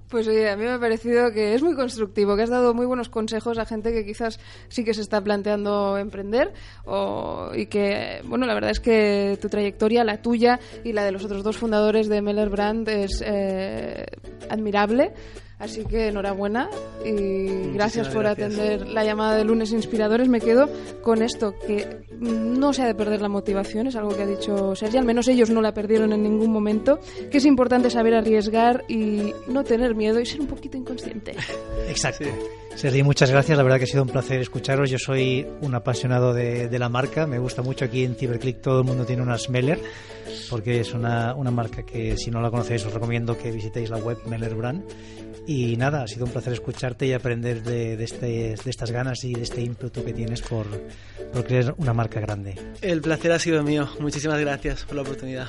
Pues 0.08 0.26
oye, 0.26 0.48
a 0.48 0.56
mí 0.56 0.64
me 0.64 0.72
ha 0.72 0.80
parecido 0.80 1.32
que 1.32 1.54
es 1.54 1.62
muy 1.62 1.74
constructivo, 1.74 2.34
que 2.34 2.42
has 2.42 2.50
dado 2.50 2.72
muy 2.72 2.86
buenos 2.86 3.10
consejos 3.10 3.58
a 3.58 3.66
gente 3.66 3.92
que 3.92 4.04
quizás 4.04 4.40
sí 4.68 4.82
que 4.82 4.94
se 4.94 5.02
está 5.02 5.22
planteando 5.22 5.98
emprender 5.98 6.52
o, 6.86 7.50
y 7.54 7.66
que, 7.66 8.22
bueno, 8.24 8.46
la 8.46 8.54
verdad 8.54 8.70
es 8.70 8.80
que 8.80 9.38
tu 9.40 9.48
trayectoria, 9.48 10.02
la 10.02 10.22
tuya 10.22 10.58
y 10.82 10.92
la 10.92 11.04
de 11.04 11.12
los 11.12 11.24
otros 11.24 11.44
dos 11.44 11.56
fundadores 11.56 12.08
de 12.08 12.22
Meller 12.22 12.48
Brand 12.48 12.88
es 12.88 13.22
eh, 13.24 14.06
admirable. 14.48 15.12
Así 15.60 15.84
que 15.84 16.08
enhorabuena 16.08 16.70
y 17.04 17.72
gracias 17.74 18.08
por 18.08 18.26
atender 18.26 18.88
la 18.88 19.04
llamada 19.04 19.36
de 19.36 19.44
lunes 19.44 19.72
inspiradores. 19.72 20.26
Me 20.26 20.40
quedo 20.40 20.70
con 21.02 21.22
esto, 21.22 21.54
que 21.66 21.98
no 22.18 22.72
se 22.72 22.82
ha 22.82 22.86
de 22.86 22.94
perder 22.94 23.20
la 23.20 23.28
motivación, 23.28 23.86
es 23.86 23.94
algo 23.94 24.16
que 24.16 24.22
ha 24.22 24.26
dicho 24.26 24.74
Sergi, 24.74 24.96
al 24.96 25.04
menos 25.04 25.28
ellos 25.28 25.50
no 25.50 25.60
la 25.60 25.72
perdieron 25.72 26.14
en 26.14 26.22
ningún 26.22 26.50
momento, 26.50 26.98
que 27.30 27.38
es 27.38 27.44
importante 27.44 27.90
saber 27.90 28.14
arriesgar 28.14 28.84
y 28.88 29.34
no 29.48 29.62
tener 29.62 29.94
miedo 29.94 30.18
y 30.18 30.24
ser 30.24 30.40
un 30.40 30.46
poquito 30.46 30.78
inconsciente. 30.78 31.34
Exacto. 31.88 32.24
Sergi, 32.76 33.02
muchas 33.02 33.30
gracias. 33.30 33.56
La 33.56 33.62
verdad 33.62 33.78
que 33.78 33.84
ha 33.84 33.86
sido 33.86 34.02
un 34.02 34.08
placer 34.08 34.40
escucharos. 34.40 34.90
Yo 34.90 34.98
soy 34.98 35.46
un 35.60 35.74
apasionado 35.74 36.32
de, 36.32 36.78
la 36.78 36.88
marca. 36.88 37.26
Me 37.26 37.38
gusta 37.38 37.62
mucho 37.62 37.84
aquí 37.84 38.04
en 38.04 38.14
Ciberclick. 38.14 38.60
Todo 38.60 38.80
el 38.80 38.86
mundo 38.86 39.04
tiene 39.04 39.22
una 39.22 39.36
Smeller 39.36 39.80
porque 40.48 40.80
es 40.80 40.94
una, 40.94 41.34
una 41.34 41.50
marca 41.50 41.82
que 41.84 42.16
si 42.16 42.30
no 42.30 42.40
la 42.40 42.50
conocéis 42.50 42.84
os 42.86 42.94
recomiendo 42.94 43.36
que 43.36 43.50
visitéis 43.50 43.90
la 43.90 43.98
web 43.98 44.18
Meller 44.26 44.54
Brand 44.54 44.84
y 45.46 45.76
nada, 45.76 46.02
ha 46.02 46.06
sido 46.06 46.26
un 46.26 46.32
placer 46.32 46.52
escucharte 46.52 47.06
y 47.06 47.12
aprender 47.12 47.62
de, 47.62 48.02
este, 48.02 48.54
de 48.54 48.70
estas 48.70 48.90
ganas 48.90 49.24
y 49.24 49.32
de 49.32 49.42
este 49.42 49.60
ímpetu 49.60 50.04
que 50.04 50.12
tienes 50.12 50.42
por, 50.42 50.66
por 51.32 51.44
crear 51.44 51.74
una 51.78 51.92
marca 51.92 52.20
grande. 52.20 52.54
El 52.80 53.00
placer 53.00 53.32
ha 53.32 53.38
sido 53.38 53.62
mío. 53.62 53.88
Muchísimas 53.98 54.38
gracias 54.40 54.84
por 54.84 54.96
la 54.96 55.02
oportunidad. 55.02 55.48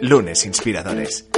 Lunes 0.00 0.44
Inspiradores. 0.46 1.28